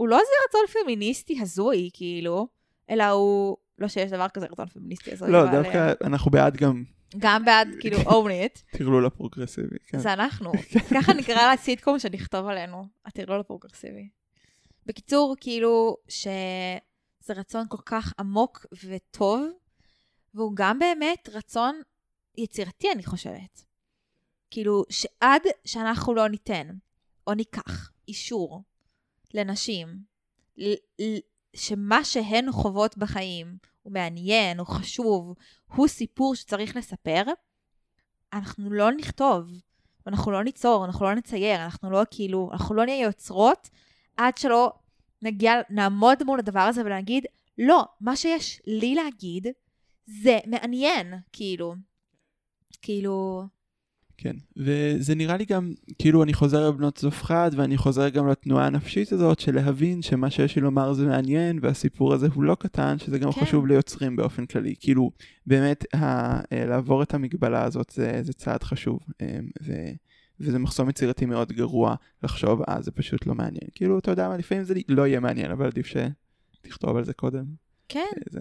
הוא 0.00 0.08
לא 0.08 0.18
איזה 0.18 0.30
רצון 0.48 0.82
פמיניסטי 0.82 1.40
הזוי, 1.40 1.90
כאילו, 1.92 2.48
אלא 2.90 3.08
הוא, 3.08 3.56
לא 3.78 3.88
שיש 3.88 4.10
דבר 4.10 4.28
כזה 4.28 4.46
רצון 4.46 4.66
פמיניסטי 4.66 5.12
הזוי, 5.12 5.30
לא, 5.30 5.42
אבל, 5.42 5.48
אה, 5.48 5.62
דווקא 5.62 5.92
אנחנו 6.04 6.30
בעד 6.30 6.56
גם 6.56 6.84
גם 7.18 7.44
בעד, 7.44 7.68
כאילו, 7.80 7.98
own 8.14 8.28
it, 8.28 8.78
טרלול 8.78 9.06
הפרוגרסיבי. 9.06 9.76
כן. 9.86 9.98
זה 9.98 10.12
אנחנו. 10.12 10.52
ככה 10.94 11.12
נקרא 11.12 11.52
לסיטקום 11.54 11.98
שנכתוב 11.98 12.46
עלינו, 12.46 12.86
הטרלול 13.06 13.40
הפרוגרסיבי. 13.40 14.08
בקיצור, 14.86 15.34
כאילו, 15.40 15.96
שזה 16.08 17.34
רצון 17.40 17.64
כל 17.68 17.82
כך 17.86 18.12
עמוק 18.18 18.66
וטוב, 18.84 19.50
והוא 20.34 20.52
גם 20.54 20.78
באמת 20.78 21.28
רצון 21.32 21.80
יצירתי, 22.38 22.92
אני 22.92 23.04
חושבת. 23.04 23.64
כאילו, 24.50 24.84
שעד 24.90 25.42
שאנחנו 25.64 26.14
לא 26.14 26.28
ניתן, 26.28 26.68
או 27.26 27.34
ניקח 27.34 27.90
אישור 28.08 28.62
לנשים, 29.34 29.88
שמה 31.56 32.04
שהן 32.04 32.52
חוות 32.52 32.98
בחיים 32.98 33.58
הוא 33.82 33.92
מעניין, 33.92 34.58
הוא 34.58 34.66
חשוב, 34.66 35.34
הוא 35.74 35.88
סיפור 35.88 36.34
שצריך 36.34 36.76
לספר, 36.76 37.22
אנחנו 38.32 38.70
לא 38.70 38.92
נכתוב, 38.92 39.50
אנחנו 40.06 40.32
לא 40.32 40.44
ניצור, 40.44 40.84
אנחנו 40.84 41.06
לא 41.06 41.14
נצייר, 41.14 41.64
אנחנו 41.64 41.90
לא 41.90 42.02
כאילו, 42.10 42.50
אנחנו 42.52 42.74
לא 42.74 42.84
נהיה 42.84 43.04
יוצרות 43.04 43.68
עד 44.16 44.38
שלא 44.38 44.72
נגיע, 45.22 45.52
נעמוד 45.70 46.22
מול 46.22 46.38
הדבר 46.38 46.60
הזה 46.60 46.82
ונגיד, 46.84 47.26
לא, 47.58 47.84
מה 48.00 48.16
שיש 48.16 48.60
לי 48.66 48.94
להגיד 48.94 49.46
זה 50.06 50.38
מעניין, 50.46 51.14
כאילו. 51.32 51.74
כאילו, 52.82 53.42
כן, 54.22 54.36
וזה 54.56 55.14
נראה 55.14 55.36
לי 55.36 55.44
גם, 55.44 55.72
כאילו 55.98 56.22
אני 56.22 56.34
חוזר 56.34 56.68
לבנות 56.68 56.94
צלופחד, 56.94 57.50
ואני 57.56 57.76
חוזר 57.76 58.08
גם 58.08 58.28
לתנועה 58.28 58.66
הנפשית 58.66 59.12
הזאת 59.12 59.40
של 59.40 59.54
להבין 59.54 60.02
שמה 60.02 60.30
שיש 60.30 60.56
לי 60.56 60.62
לומר 60.62 60.92
זה 60.92 61.06
מעניין, 61.06 61.58
והסיפור 61.62 62.14
הזה 62.14 62.28
הוא 62.34 62.44
לא 62.44 62.54
קטן, 62.54 62.98
שזה 62.98 63.18
גם 63.18 63.32
כן. 63.32 63.40
חשוב 63.40 63.66
ליוצרים 63.66 64.16
באופן 64.16 64.46
כללי. 64.46 64.74
כאילו, 64.80 65.10
באמת, 65.46 65.94
ה, 65.94 65.98
אה, 66.52 66.66
לעבור 66.66 67.02
את 67.02 67.14
המגבלה 67.14 67.64
הזאת 67.64 67.90
זה, 67.90 68.20
זה 68.22 68.32
צעד 68.32 68.62
חשוב, 68.62 69.00
אה, 69.20 69.38
ו, 69.62 69.72
וזה 70.40 70.58
מחסום 70.58 70.88
יצירתי 70.88 71.26
מאוד 71.26 71.52
גרוע 71.52 71.94
לחשוב, 72.22 72.62
אה, 72.68 72.82
זה 72.82 72.90
פשוט 72.90 73.26
לא 73.26 73.34
מעניין. 73.34 73.68
כאילו, 73.74 73.98
אתה 73.98 74.10
יודע 74.10 74.28
מה, 74.28 74.36
לפעמים 74.36 74.64
זה 74.64 74.74
לא 74.88 75.06
יהיה 75.06 75.20
מעניין, 75.20 75.50
אבל 75.50 75.66
עדיף 75.66 75.86
שתכתוב 75.86 76.96
על 76.96 77.04
זה 77.04 77.12
קודם. 77.12 77.44
כן. 77.88 78.16
זה... 78.30 78.40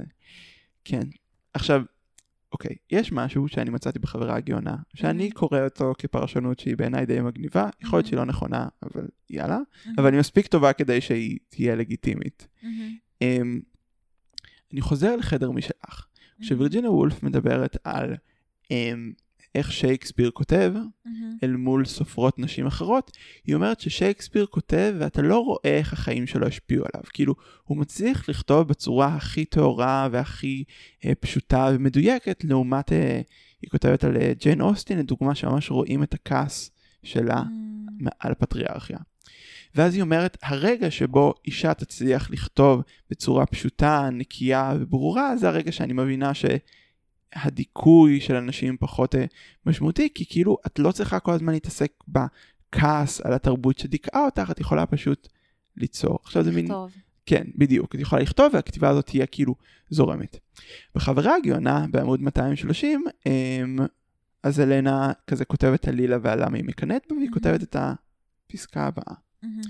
כן. 0.83 1.07
עכשיו, 1.53 1.81
אוקיי, 2.51 2.75
יש 2.91 3.12
משהו 3.12 3.47
שאני 3.47 3.69
מצאתי 3.69 3.99
בחברה 3.99 4.35
הגאונה, 4.35 4.75
שאני 4.93 5.29
Mhm. 5.29 5.33
קורא 5.33 5.59
אותו 5.63 5.93
כפרשנות 5.97 6.59
שהיא 6.59 6.77
בעיניי 6.77 7.05
די 7.05 7.21
מגניבה, 7.21 7.69
יכול 7.81 7.97
להיות. 7.97 8.05
שהיא 8.05 8.17
לא 8.17 8.25
נכונה, 8.25 8.67
אבל 8.83 9.07
יאללה, 9.29 9.57
אבל 9.97 10.12
היא 10.13 10.19
מספיק 10.19 10.47
טובה 10.47 10.73
כדי 10.73 11.01
שהיא 11.01 11.38
תהיה 11.49 11.75
לגיטימית. 11.75 12.47
מהמם. 12.63 12.95
אמ, 13.21 13.59
אני 14.73 14.81
חוזר 14.81 15.15
לחדר 15.15 15.51
משלך, 15.51 16.05
כשווירג'יניה 16.41 16.91
וולף 16.91 17.23
מדברת 17.23 17.77
על 17.83 18.15
אמ, 18.71 19.13
איך 19.55 19.71
שייקספיר 19.71 20.31
כותב 20.31 20.73
אל 21.43 21.55
מול 21.55 21.85
סופרות 21.85 22.39
נשים 22.39 22.65
אחרות, 22.65 23.12
היא 23.45 23.55
אומרת 23.55 23.79
ששייקספיר 23.79 24.45
כותב 24.45 24.95
ואתה 24.99 25.21
לא 25.21 25.39
רואה 25.39 25.77
איך 25.77 25.93
החיים 25.93 26.27
שלו 26.27 26.47
השפיעו 26.47 26.85
עליו. 26.93 27.03
כאילו, 27.13 27.35
הוא 27.63 27.77
מצליח 27.77 28.29
לכתוב 28.29 28.67
בצורה 28.67 29.15
הכי 29.15 29.45
טהורה 29.45 30.07
והכי 30.12 30.63
אה, 31.05 31.15
פשוטה 31.15 31.69
ומדויקת, 31.73 32.43
לעומת, 32.43 32.91
אה, 32.91 33.21
היא 33.62 33.69
כותבת 33.69 34.03
על 34.03 34.17
אה, 34.17 34.33
ג'יין 34.39 34.62
אוסטין, 34.62 34.99
לדוגמה 34.99 35.35
שממש 35.35 35.71
רואים 35.71 36.03
את 36.03 36.13
הכעס 36.13 36.71
שלה 37.03 37.43
על 38.19 38.31
הפטריארכיה. 38.31 38.97
ואז 39.75 39.93
היא 39.93 40.01
אומרת, 40.01 40.38
הרגע 40.43 40.91
שבו 40.91 41.33
אישה 41.47 41.73
תצליח 41.73 42.31
לכתוב 42.31 42.81
בצורה 43.09 43.45
פשוטה, 43.45 44.09
נקייה 44.12 44.73
וברורה, 44.79 45.38
זה 45.38 45.47
הרגע 45.47 45.71
שאני 45.71 45.93
מבינה 45.93 46.33
שהדיכוי 47.35 48.21
של 48.21 48.35
אנשים 48.35 48.77
פחות 48.79 49.15
אה, 49.15 49.25
משמעותי, 49.65 50.09
כי 50.15 50.25
כאילו 50.29 50.57
את 50.67 50.79
לא 50.79 50.91
צריכה 50.91 51.19
כל 51.19 51.31
הזמן 51.31 51.53
להתעסק 51.53 51.91
בכעס 52.07 53.21
על 53.21 53.33
התרבות 53.33 53.79
שדיכאה 53.79 54.25
אותך, 54.25 54.51
את 54.51 54.59
יכולה 54.59 54.85
פשוט 54.85 55.27
ליצור. 55.77 56.19
עכשיו 56.23 56.43
זה 56.43 56.51
מין... 56.51 56.65
לכתוב. 56.65 56.91
כן, 57.25 57.43
בדיוק. 57.55 57.95
את 57.95 57.99
יכולה 57.99 58.21
לכתוב 58.21 58.53
והכתיבה 58.53 58.89
הזאת 58.89 59.05
תהיה 59.05 59.25
כאילו 59.25 59.55
זורמת. 59.89 60.37
בחברה 60.95 61.35
הגאונה, 61.35 61.85
בעמוד 61.91 62.21
230, 62.21 63.03
אמ, 63.25 63.77
אז 64.43 64.59
אלנה 64.59 65.11
כזה 65.27 65.45
כותבת 65.45 65.87
על 65.87 65.95
לילה 65.95 66.17
ועל 66.21 66.45
למה 66.45 66.57
היא 66.57 66.65
מקנאת 66.65 67.03
בה, 67.09 67.15
והיא 67.15 67.29
Mhm. 67.29 67.33
כותבת 67.33 67.63
את 67.63 67.75
הפסקה 67.79 68.83
הבאה. 68.87 69.13
מהמם. 69.43 69.61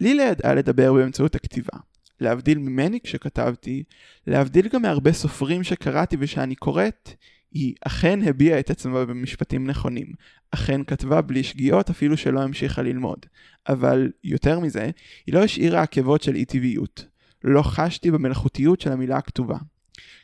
לילה 0.00 0.22
ידעה 0.22 0.54
לדבר 0.54 0.92
באמצעות 0.92 1.34
הכתיבה. 1.34 1.78
להבדיל 2.22 2.58
ממני 2.58 3.00
כשכתבתי, 3.00 3.82
להבדיל 4.26 4.68
גם 4.68 4.82
מהרבה 4.82 5.12
סופרים 5.12 5.64
שקראתי 5.64 6.16
ושאני 6.20 6.54
קוראת, 6.54 7.10
היא 7.50 7.74
אכן 7.80 8.22
הביעה 8.22 8.60
את 8.60 8.70
עצמה 8.70 9.04
במשפטים 9.04 9.66
נכונים. 9.66 10.06
אכן 10.50 10.84
כתבה 10.84 11.20
בלי 11.20 11.42
שגיאות 11.42 11.90
אפילו 11.90 12.16
שלא 12.16 12.42
המשיכה 12.42 12.82
ללמוד. 12.82 13.26
אבל 13.68 14.10
יותר 14.24 14.60
מזה, 14.60 14.90
היא 15.26 15.34
לא 15.34 15.44
השאירה 15.44 15.82
עקבות 15.82 16.22
של 16.22 16.34
אי 16.34 16.44
טבעיות. 16.44 17.06
לא 17.44 17.62
חשתי 17.62 18.10
במלאכותיות 18.10 18.80
של 18.80 18.92
המילה 18.92 19.16
הכתובה. 19.16 19.58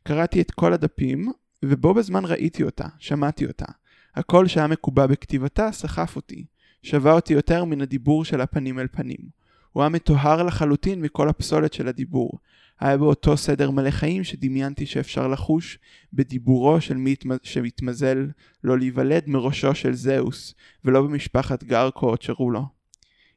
קראתי 0.03 0.41
את 0.41 0.51
כל 0.51 0.73
הדפים, 0.73 1.33
ובו 1.65 1.95
בזמן 1.95 2.25
ראיתי 2.25 2.63
אותה, 2.63 2.87
שמעתי 2.99 3.47
אותה. 3.47 3.67
הקול 4.15 4.49
שהיה 4.49 4.67
מקובע 4.67 5.07
בכתיבתה 5.07 5.73
סחף 5.73 6.17
אותי. 6.17 6.45
שווה 6.83 7.13
אותי 7.13 7.33
יותר 7.33 7.65
מן 7.65 7.81
הדיבור 7.81 8.25
של 8.25 8.41
הפנים 8.41 8.79
אל 8.79 8.87
פנים. 8.93 9.38
הוא 9.79 9.83
היה 9.83 9.89
מטוהר 9.89 10.43
לחלוטין 10.43 11.01
מכל 11.01 11.29
הפסולת 11.29 11.73
של 11.73 11.89
הדיבור. 11.89 12.39
היה 12.81 12.97
באותו 12.97 13.37
סדר 13.37 13.71
מלא 13.71 13.91
חיים 13.91 14.25
שדמיינתי 14.25 14.87
שאפשר 14.87 15.29
לחוש 15.29 15.79
בדיבורו 16.13 16.81
של 16.81 16.97
מי 16.97 17.15
שהתמזל 17.43 18.29
לא 18.65 18.79
להיוולד 18.79 19.25
מראשו 19.27 19.75
של 19.75 19.95
זהוס, 19.95 20.55
ולא 20.85 21.03
במשפחת 21.03 21.65
גרקו 21.65 22.15
או 22.39 22.51
לו. 22.51 22.67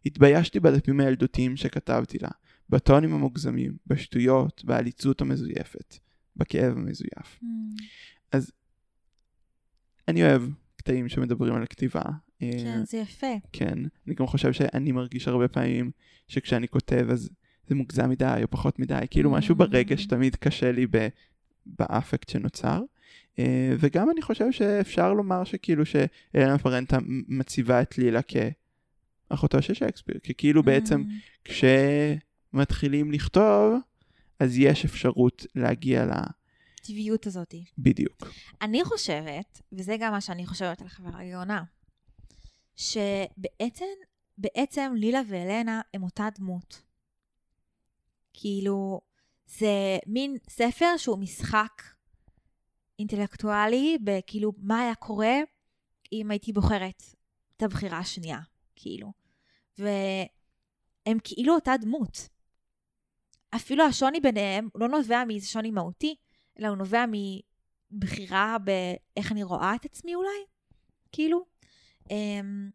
התביישתי 0.05 0.59
בדפים 0.59 0.99
הילדותיים 0.99 1.57
שכתבתי 1.57 2.17
לה, 2.21 2.29
בטונים 2.69 3.13
המוגזמים, 3.13 3.77
בשטויות, 3.87 4.65
בעליצות 4.65 5.21
המזויפת, 5.21 5.97
בכאב 6.35 6.77
המזויף. 6.77 7.39
אני 10.07 10.23
אוהב 10.23 10.41
קטעים 10.75 11.09
שמדברים 11.09 11.55
על 11.55 11.63
הכתיבה. 11.63 12.01
אה, 12.41 12.51
כן, 12.63 12.85
זה 12.85 12.97
יפה. 12.97 13.27
כן, 13.53 13.79
אני 14.07 14.15
גם 14.15 14.27
חושב 14.27 14.53
שאני 14.53 14.91
מרגיש 14.91 15.27
הרבה 15.27 15.47
פעמים 15.47 15.91
שכשאני 16.27 16.67
כותב 16.67 17.07
אז 17.11 17.29
זה 17.67 17.75
מוגזם 17.75 18.09
מדי 18.09 18.39
או 18.43 18.49
פחות 18.49 18.79
מדי, 18.79 19.05
כאילו 19.09 19.31
משהו 19.31 19.55
ברגש 19.55 20.05
תמיד 20.05 20.35
קשה 20.35 20.71
לי 20.71 20.87
ב- 20.91 21.07
באפקט 21.65 22.29
שנוצר. 22.29 22.81
אה, 23.39 23.73
וגם 23.79 24.11
אני 24.11 24.21
חושב 24.21 24.51
שאפשר 24.51 25.13
לומר 25.13 25.43
שכאילו 25.43 25.83
שאלנה 25.85 26.57
פרנטה 26.57 26.97
מציבה 27.27 27.81
את 27.81 27.97
לילה 27.97 28.19
כאחותו 29.29 29.61
של 29.61 29.73
שייקספיר, 29.73 30.15
כי 30.23 30.33
כאילו 30.33 30.63
בעצם 30.63 31.03
כשמתחילים 31.45 33.11
לכתוב 33.11 33.73
אז 34.39 34.57
יש 34.57 34.85
אפשרות 34.85 35.45
להגיע 35.55 36.05
ל... 36.05 36.11
הטבעיות 36.79 37.27
הזאת. 37.27 37.55
בדיוק. 37.77 38.31
אני 38.61 38.83
חושבת, 38.83 39.61
וזה 39.71 39.95
גם 39.99 40.11
מה 40.11 40.21
שאני 40.21 40.45
חושבת 40.45 40.81
על 40.81 40.87
חברה 40.87 41.29
גאונה, 41.31 41.63
שבעצם, 42.75 43.85
בעצם 44.37 44.93
לילה 44.95 45.21
ואלנה 45.27 45.81
הם 45.93 46.03
אותה 46.03 46.27
דמות. 46.35 46.81
כאילו, 48.33 49.01
זה 49.45 49.97
מין 50.07 50.37
ספר 50.49 50.97
שהוא 50.97 51.19
משחק 51.19 51.83
אינטלקטואלי, 52.99 53.97
בכאילו, 54.03 54.51
מה 54.57 54.79
היה 54.79 54.95
קורה 54.95 55.35
אם 56.11 56.31
הייתי 56.31 56.53
בוחרת 56.53 57.03
את 57.57 57.63
הבחירה 57.63 57.97
השנייה, 57.97 58.39
כאילו. 58.75 59.13
והם 59.77 61.17
כאילו 61.23 61.55
אותה 61.55 61.73
דמות. 61.81 62.29
אפילו 63.55 63.85
השוני 63.85 64.19
ביניהם 64.19 64.69
לא 64.75 64.87
נובע 64.87 65.23
מאיזה 65.25 65.47
שוני 65.47 65.71
מהותי, 65.71 66.15
אלא 66.59 66.67
הוא 66.67 66.77
נובע 66.77 67.05
מבחירה 67.91 68.57
באיך 68.63 69.31
אני 69.31 69.43
רואה 69.43 69.75
את 69.75 69.85
עצמי 69.85 70.15
אולי, 70.15 70.45
כאילו. 71.11 71.50
אמ, 72.11 72.69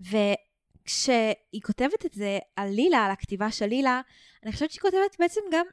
וכשהיא 0.00 1.62
כותבת 1.62 2.06
את 2.06 2.14
זה 2.14 2.38
על 2.56 2.68
לילה, 2.68 3.04
על 3.04 3.10
הכתיבה 3.10 3.50
של 3.50 3.66
לילה, 3.66 4.00
אני 4.42 4.52
חושבת 4.52 4.70
שהיא 4.70 4.82
כותבת 4.82 5.16
בעצם 5.18 5.40
גם, 5.52 5.66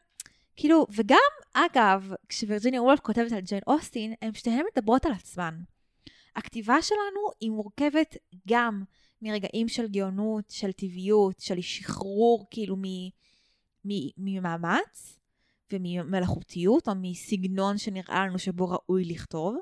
כאילו, 0.55 0.85
וגם, 0.95 1.17
אגב, 1.53 2.11
כשווירג'יניה 2.29 2.81
וולף 2.81 2.99
כותבת 2.99 3.31
על 3.31 3.39
ג'יין 3.39 3.61
אוסטין, 3.67 4.13
הן 4.21 4.33
שתיהן 4.33 4.65
מדברות 4.75 5.05
על 5.05 5.11
עצמן. 5.11 5.61
הכתיבה 6.35 6.81
שלנו 6.81 7.29
היא 7.39 7.51
מורכבת 7.51 8.15
גם 8.47 8.83
מרגעים 9.21 9.67
של 9.67 9.87
גאונות, 9.87 10.49
של 10.49 10.71
טבעיות, 10.71 11.39
של 11.39 11.61
שחרור, 11.61 12.47
כאילו, 12.51 12.75
מ- 12.77 13.09
ממאמץ, 14.17 15.19
וממלאכותיות, 15.73 16.87
או 16.87 16.93
מסגנון 16.95 17.77
שנראה 17.77 18.25
לנו 18.25 18.39
שבו 18.39 18.69
ראוי 18.69 19.05
לכתוב, 19.05 19.57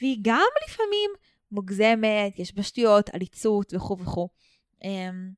והיא 0.00 0.18
גם 0.22 0.46
לפעמים 0.68 1.10
מוגזמת, 1.52 2.38
יש 2.38 2.54
בה 2.54 2.62
שטויות, 2.62 3.08
עליצות 3.08 3.74
וכו' 3.74 3.98
וכו'. 3.98 4.28
אמ, 4.84 5.30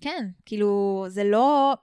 כן, 0.00 0.28
כאילו, 0.46 1.04
זה 1.08 1.24
לא... 1.24 1.74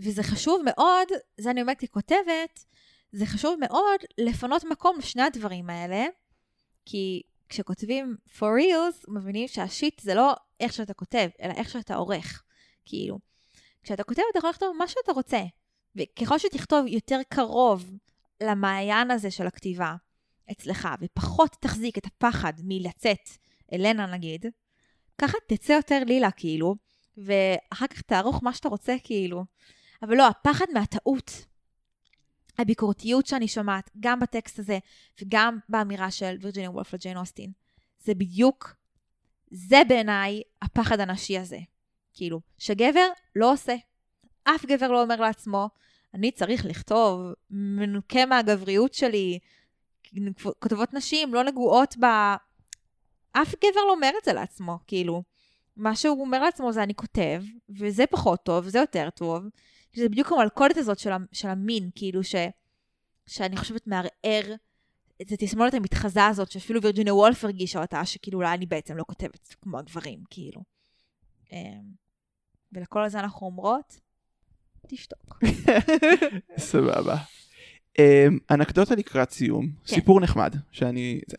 וזה 0.00 0.22
חשוב 0.22 0.62
מאוד, 0.64 1.08
זה 1.40 1.50
אני 1.50 1.62
אומרת 1.62 1.84
ככותבת, 1.84 2.64
זה 3.12 3.26
חשוב 3.26 3.56
מאוד 3.60 4.00
לפנות 4.18 4.64
מקום 4.64 4.98
לשני 4.98 5.22
הדברים 5.22 5.70
האלה, 5.70 6.06
כי 6.86 7.22
כשכותבים 7.48 8.16
for 8.26 8.40
reals, 8.60 9.04
מבינים 9.08 9.48
שהשיט 9.48 10.00
זה 10.00 10.14
לא 10.14 10.34
איך 10.60 10.72
שאתה 10.72 10.94
כותב, 10.94 11.28
אלא 11.42 11.52
איך 11.52 11.70
שאתה 11.70 11.94
עורך, 11.94 12.42
כאילו. 12.84 13.18
כשאתה 13.82 14.04
כותב 14.04 14.22
אתה 14.30 14.38
יכול 14.38 14.50
לכתוב 14.50 14.76
מה 14.78 14.88
שאתה 14.88 15.12
רוצה, 15.12 15.42
וככל 15.96 16.38
שתכתוב 16.38 16.86
יותר 16.86 17.20
קרוב 17.28 17.90
למעיין 18.42 19.10
הזה 19.10 19.30
של 19.30 19.46
הכתיבה 19.46 19.94
אצלך, 20.52 20.88
ופחות 21.00 21.56
תחזיק 21.60 21.98
את 21.98 22.06
הפחד 22.06 22.52
מלצאת, 22.64 23.28
אלנה 23.72 24.06
נגיד, 24.06 24.46
ככה 25.18 25.38
תצא 25.48 25.72
יותר 25.72 26.02
לילה 26.06 26.30
כאילו, 26.30 26.76
ואחר 27.16 27.86
כך 27.86 28.00
תערוך 28.02 28.40
מה 28.42 28.52
שאתה 28.52 28.68
רוצה 28.68 28.96
כאילו. 29.04 29.44
אבל 30.02 30.16
לא, 30.16 30.26
הפחד 30.26 30.64
מהטעות, 30.74 31.46
הביקורתיות 32.58 33.26
שאני 33.26 33.48
שומעת, 33.48 33.90
גם 34.00 34.20
בטקסט 34.20 34.58
הזה 34.58 34.78
וגם 35.22 35.58
באמירה 35.68 36.10
של 36.10 36.36
וירג'יניה 36.40 36.70
וולף 36.70 36.94
לג'יין 36.94 37.16
אוסטין, 37.16 37.52
זה 37.98 38.14
בדיוק, 38.14 38.74
זה 39.50 39.82
בעיניי 39.88 40.42
הפחד 40.62 41.00
הנשי 41.00 41.38
הזה. 41.38 41.58
כאילו, 42.14 42.40
שגבר 42.58 43.08
לא 43.36 43.52
עושה. 43.52 43.74
אף 44.44 44.64
גבר 44.64 44.88
לא 44.88 45.02
אומר 45.02 45.16
לעצמו, 45.16 45.68
אני 46.14 46.30
צריך 46.30 46.64
לכתוב 46.64 47.20
מנוקה 47.50 48.26
מהגבריות 48.26 48.94
שלי, 48.94 49.38
כותבות 50.58 50.94
נשים 50.94 51.34
לא 51.34 51.44
נגועות 51.44 51.96
ב... 52.00 52.04
אף 53.32 53.54
גבר 53.54 53.80
לא 53.86 53.92
אומר 53.92 54.10
את 54.18 54.24
זה 54.24 54.32
לעצמו, 54.32 54.78
כאילו. 54.86 55.22
מה 55.76 55.96
שהוא 55.96 56.20
אומר 56.20 56.42
לעצמו 56.42 56.72
זה 56.72 56.82
אני 56.82 56.94
כותב, 56.94 57.42
וזה 57.78 58.06
פחות 58.06 58.42
טוב, 58.42 58.66
וזה 58.66 58.78
יותר 58.78 59.08
טוב. 59.10 59.42
זה 59.94 60.08
בדיוק 60.08 60.32
המלכודת 60.32 60.76
הזאת 60.76 60.98
של, 60.98 61.10
של 61.32 61.48
המין, 61.48 61.90
כאילו, 61.94 62.24
ש, 62.24 62.34
שאני 63.26 63.56
חושבת 63.56 63.86
מערער 63.86 64.54
את 65.22 65.32
התסמונת 65.32 65.74
המתחזה 65.74 66.26
הזאת, 66.26 66.50
שאפילו 66.50 66.82
וירג'יניה 66.82 67.14
וולף 67.14 67.44
הרגישה 67.44 67.82
אותה, 67.82 68.04
שכאילו 68.04 68.38
אולי 68.38 68.54
אני 68.54 68.66
בעצם 68.66 68.96
לא 68.96 69.04
כותבת 69.06 69.54
כמו 69.62 69.78
הגברים, 69.78 70.22
כאילו. 70.30 70.62
אמ, 71.52 71.82
ולכל 72.72 73.08
זה 73.08 73.20
אנחנו 73.20 73.46
אומרות, 73.46 74.00
תשתוק. 74.86 75.38
סבבה. 76.58 77.16
אמ, 77.98 78.38
אנקדוטה 78.50 78.94
לקראת 78.94 79.30
סיום, 79.30 79.66
כן. 79.66 79.94
סיפור 79.94 80.20
נחמד, 80.20 80.56
שאני... 80.72 81.20
זה. 81.26 81.36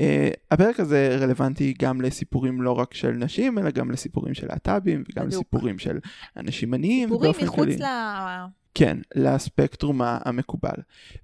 אה, 0.00 0.28
הפרק 0.50 0.80
הזה 0.80 1.16
רלוונטי 1.20 1.74
גם 1.78 2.00
לסיפורים 2.00 2.62
לא 2.62 2.72
רק 2.78 2.94
של 2.94 3.10
נשים, 3.10 3.58
אלא 3.58 3.70
גם 3.70 3.90
לסיפורים 3.90 4.34
של 4.34 4.46
להט"בים, 4.46 5.04
וגם 5.08 5.26
בדיוק. 5.26 5.40
לסיפורים 5.42 5.78
של 5.78 5.98
אנשים 6.36 6.74
עניים, 6.74 7.08
סיפורים 7.08 7.30
מחוץ. 7.42 7.68
ל... 7.80 7.84
כן, 8.74 8.98
לספקטרום 9.14 10.00
המקובל. 10.02 10.76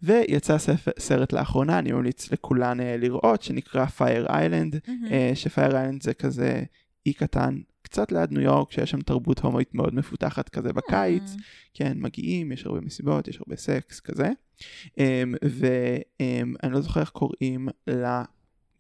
ויצא 0.03 0.59
ספר, 0.59 0.91
סרט 0.99 1.33
לאחרונה, 1.33 1.79
אני 1.79 1.93
ממליץ 1.93 2.33
לכולן 2.33 2.81
אה, 2.81 2.97
לראות, 2.97 3.43
שנקרא 3.43 3.87
Fire 3.99 4.29
Island, 4.29 4.91
אה, 5.11 5.31
שפייר 5.35 5.77
איילנד 5.77 6.03
זה 6.03 6.15
כזה 6.15 6.63
אי 7.07 7.13
קטן, 7.13 7.59
קצת 7.91 8.13
ליד 8.13 8.33
ניו 8.33 8.43
יורק, 8.43 8.73
שיש 8.73 8.91
שם 8.91 9.01
תרבות 9.01 9.39
הומואית 9.39 9.75
מאוד 9.75 9.95
מפותחת 9.95 10.49
כזה 10.49 10.73
בקיץ. 10.73 11.37
כן, 11.75 11.93
מגיעים, 11.97 12.53
יש 12.53 12.67
הרבה 12.67 12.81
מסיבות, 12.81 13.29
יש 13.29 13.37
הרבה 13.37 13.57
סקס 13.57 14.01
כזה. 14.01 14.31
אמ, 14.99 15.35
ואני 15.43 16.73
לא 16.73 16.81
זוכר 16.81 17.01
איך 17.01 17.11
קוראים 17.11 17.69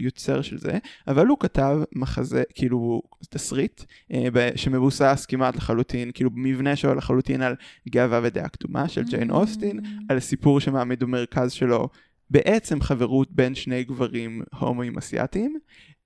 ליוצר 0.00 0.42
של 0.42 0.58
זה, 0.58 0.78
אבל 1.08 1.26
הוא 1.26 1.38
כתב 1.40 1.78
מחזה, 1.92 2.42
כאילו 2.54 3.02
תסריט, 3.30 3.82
אה, 4.12 4.48
שמבוסס 4.56 5.26
כמעט 5.28 5.56
לחלוטין, 5.56 6.10
כאילו 6.14 6.30
במבנה 6.30 6.76
שלו 6.76 6.94
לחלוטין 6.94 7.42
על 7.42 7.54
גאווה 7.88 8.20
ודעה 8.22 8.48
קדומה 8.48 8.88
של 8.88 9.04
ג'יין 9.04 9.30
אוסטין, 9.30 9.80
על 10.08 10.20
סיפור 10.20 10.60
שמעמיד 10.60 11.00
במרכז 11.00 11.52
שלו 11.52 11.88
בעצם 12.30 12.80
חברות 12.80 13.32
בין 13.32 13.54
שני 13.54 13.84
גברים 13.84 14.42
הומואים 14.58 14.98
אסיאתיים. 14.98 15.58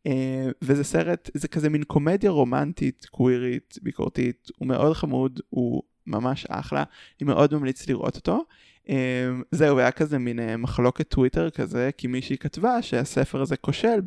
אה, 0.07 0.47
וזה 0.63 0.85
סרט, 0.85 1.31
זה 1.35 1.49
כזה 1.49 1.69
מין 1.69 1.83
קומדיה 1.85 2.31
רומנטית, 2.31 3.07
קווירית, 3.11 3.79
ביקורתית, 3.83 4.49
הוא 4.57 4.69
מאוד 4.69 4.93
חמוד, 4.97 5.41
הוא 5.51 5.83
ממש 6.07 6.47
אחלה, 6.49 6.85
אני 7.21 7.27
מאוד 7.27 7.55
ממליץ 7.55 7.89
לראות 7.89 8.17
אותו. 8.17 8.45
אה, 8.89 9.31
זהו, 9.51 9.79
היה 9.79 9.91
כזה 9.91 10.19
מין 10.19 10.41
אה, 10.41 10.57
מחלוקת 10.57 11.09
טוויטר 11.09 11.51
כזה, 11.51 11.91
כי 11.99 12.07
מישהי 12.07 12.39
כתבה 12.39 12.83
שהספר 12.83 13.41
הזה 13.41 13.57
כושל 13.57 14.01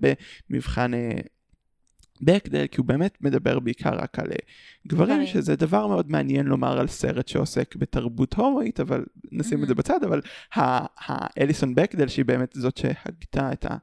במבחן 0.49 0.91
בקדל, 2.21 2.67
כי 2.67 2.77
הוא 2.77 2.85
באמת 2.85 3.17
מדבר 3.21 3.59
בעיקר 3.59 3.93
רק 3.93 4.19
על 4.19 4.27
גברים. 4.87 5.25
שזה 5.25 5.55
דבר 5.55 5.87
מאוד 5.87 6.11
מעניין 6.11 6.45
לומר 6.45 6.79
על 6.79 6.87
סרט 6.87 7.27
שעוסק 7.27 7.75
בתרבות 7.75 8.33
הומואית, 8.33 8.79
אבל 8.79 9.05
נשים 9.31 9.63
את 9.63 9.67
זה 9.67 9.73
Mhm. 9.73 9.77
בצד, 9.77 10.03
אבל 10.03 10.21
האליסון 10.55 11.75
בקדל, 11.75 12.07
שהיא 12.07 12.25
באמת 12.25 12.53
זאת 12.53 12.77
שהגתה 12.77 13.51
את 13.53 13.65
ה... 13.65 13.77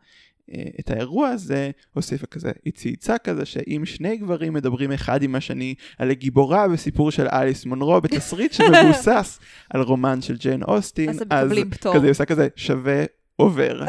אה, 0.52 0.62
את 0.80 0.90
האירוע 0.90 1.28
הזה, 1.28 1.70
הוסיפה 1.92 2.26
כזה, 2.26 2.52
היא 2.64 2.72
צייצה 2.72 3.18
כזה 3.18 3.44
שאם 3.44 3.82
שני 3.84 4.16
גברים 4.16 4.52
מדברים 4.52 4.92
אחד 4.92 5.22
עם 5.22 5.34
השני 5.34 5.74
על 5.98 6.10
הגיבורה 6.10 6.68
בסיפור 6.68 7.10
של 7.10 7.26
אליס 7.32 7.66
מונרו 7.66 8.00
בתסריט 8.00 8.52
שמבוסס 8.52 9.38
על 9.70 9.80
רומן 9.82 10.22
של 10.22 10.36
ג'יין 10.36 10.62
אוסטין, 10.62 11.10
אז 11.30 11.52
פטור. 11.70 11.94
כזה 11.94 12.08
עושה 12.08 12.24
כזה 12.24 12.48
שווה 12.56 13.04
עובר. 13.36 13.82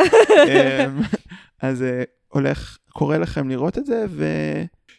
אמ, 0.48 1.02
אז 1.62 1.82
אה, 1.84 2.04
הולך, 2.28 2.78
קורא 2.90 3.18
לכם 3.18 3.50
לראות 3.50 3.78
את 3.78 3.86
זה, 3.86 4.06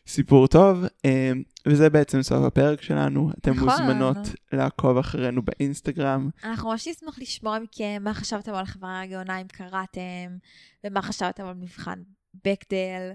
וסיפור 0.07 0.47
טוב, 0.47 0.85
אמ, 1.05 1.43
וזה 1.67 1.91
בעצם 1.91 2.23
סוף 2.23 2.45
הפרק 2.45 2.83
שלנו, 2.83 3.31
אתם 3.39 3.51
נכון. 3.51 3.69
מוזמנות 3.69 4.17
לעקוב 4.53 4.99
אחרינו 4.99 5.43
באינסטגרם. 5.43 6.31
אנחנו 6.45 6.71
ממש 6.71 6.89
נשמח 6.89 7.19
לשמוע 7.19 7.59
מכם 7.59 8.03
מה 8.05 8.15
חשבתם 8.15 8.55
על 8.55 8.65
חברה 8.65 9.01
הגאונה 9.01 9.41
אם 9.41 9.47
קראתם, 9.47 10.37
ומה 10.85 11.03
חשבתם 11.03 11.47
על 11.47 11.55
מבחן 11.55 12.03
בקדל, 12.35 13.13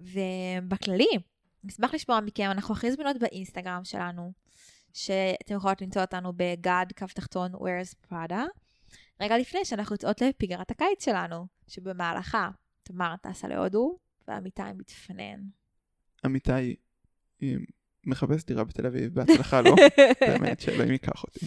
ובכללי, 0.00 1.18
נשמח 1.64 1.94
לשמוע 1.94 2.20
מכם, 2.20 2.50
אנחנו 2.50 2.74
הכי 2.74 2.92
זמינות 2.92 3.16
באינסטגרם 3.18 3.84
שלנו, 3.84 4.32
שאתם 4.94 5.54
יכולות 5.54 5.82
למצוא 5.82 6.02
אותנו 6.02 6.32
בגד, 6.36 6.86
קו 6.98 7.06
תחתון, 7.14 7.54
where's 7.54 8.10
Prada, 8.10 8.42
רגע 9.20 9.38
לפני 9.38 9.64
שאנחנו 9.64 9.94
יוצאות 9.94 10.20
לפגרת 10.20 10.70
הקיץ 10.70 11.04
שלנו, 11.04 11.46
שבמהלכה 11.68 12.50
תמר 12.82 13.14
טסה 13.22 13.48
להודו, 13.48 13.98
ואמיתי 14.28 14.62
מתפנן. 14.76 15.59
אמיתי 16.26 16.74
אה, 17.42 17.54
מחפש 18.06 18.44
דירה 18.44 18.64
בתל 18.64 18.86
אביב, 18.86 19.14
בהצלחה 19.14 19.60
לו, 19.60 19.74
באמת, 20.28 20.60
שאלוהים 20.60 20.92
ייקח 20.92 21.24
אותי. 21.24 21.46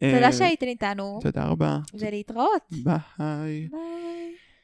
תודה 0.00 0.26
אה, 0.26 0.32
שהייתם 0.32 0.66
איתנו, 0.66 1.18
תודה 1.22 1.44
רבה. 1.44 1.78
ולהתראות. 1.94 2.62
ביי. 2.70 2.98
ביי. 3.18 3.68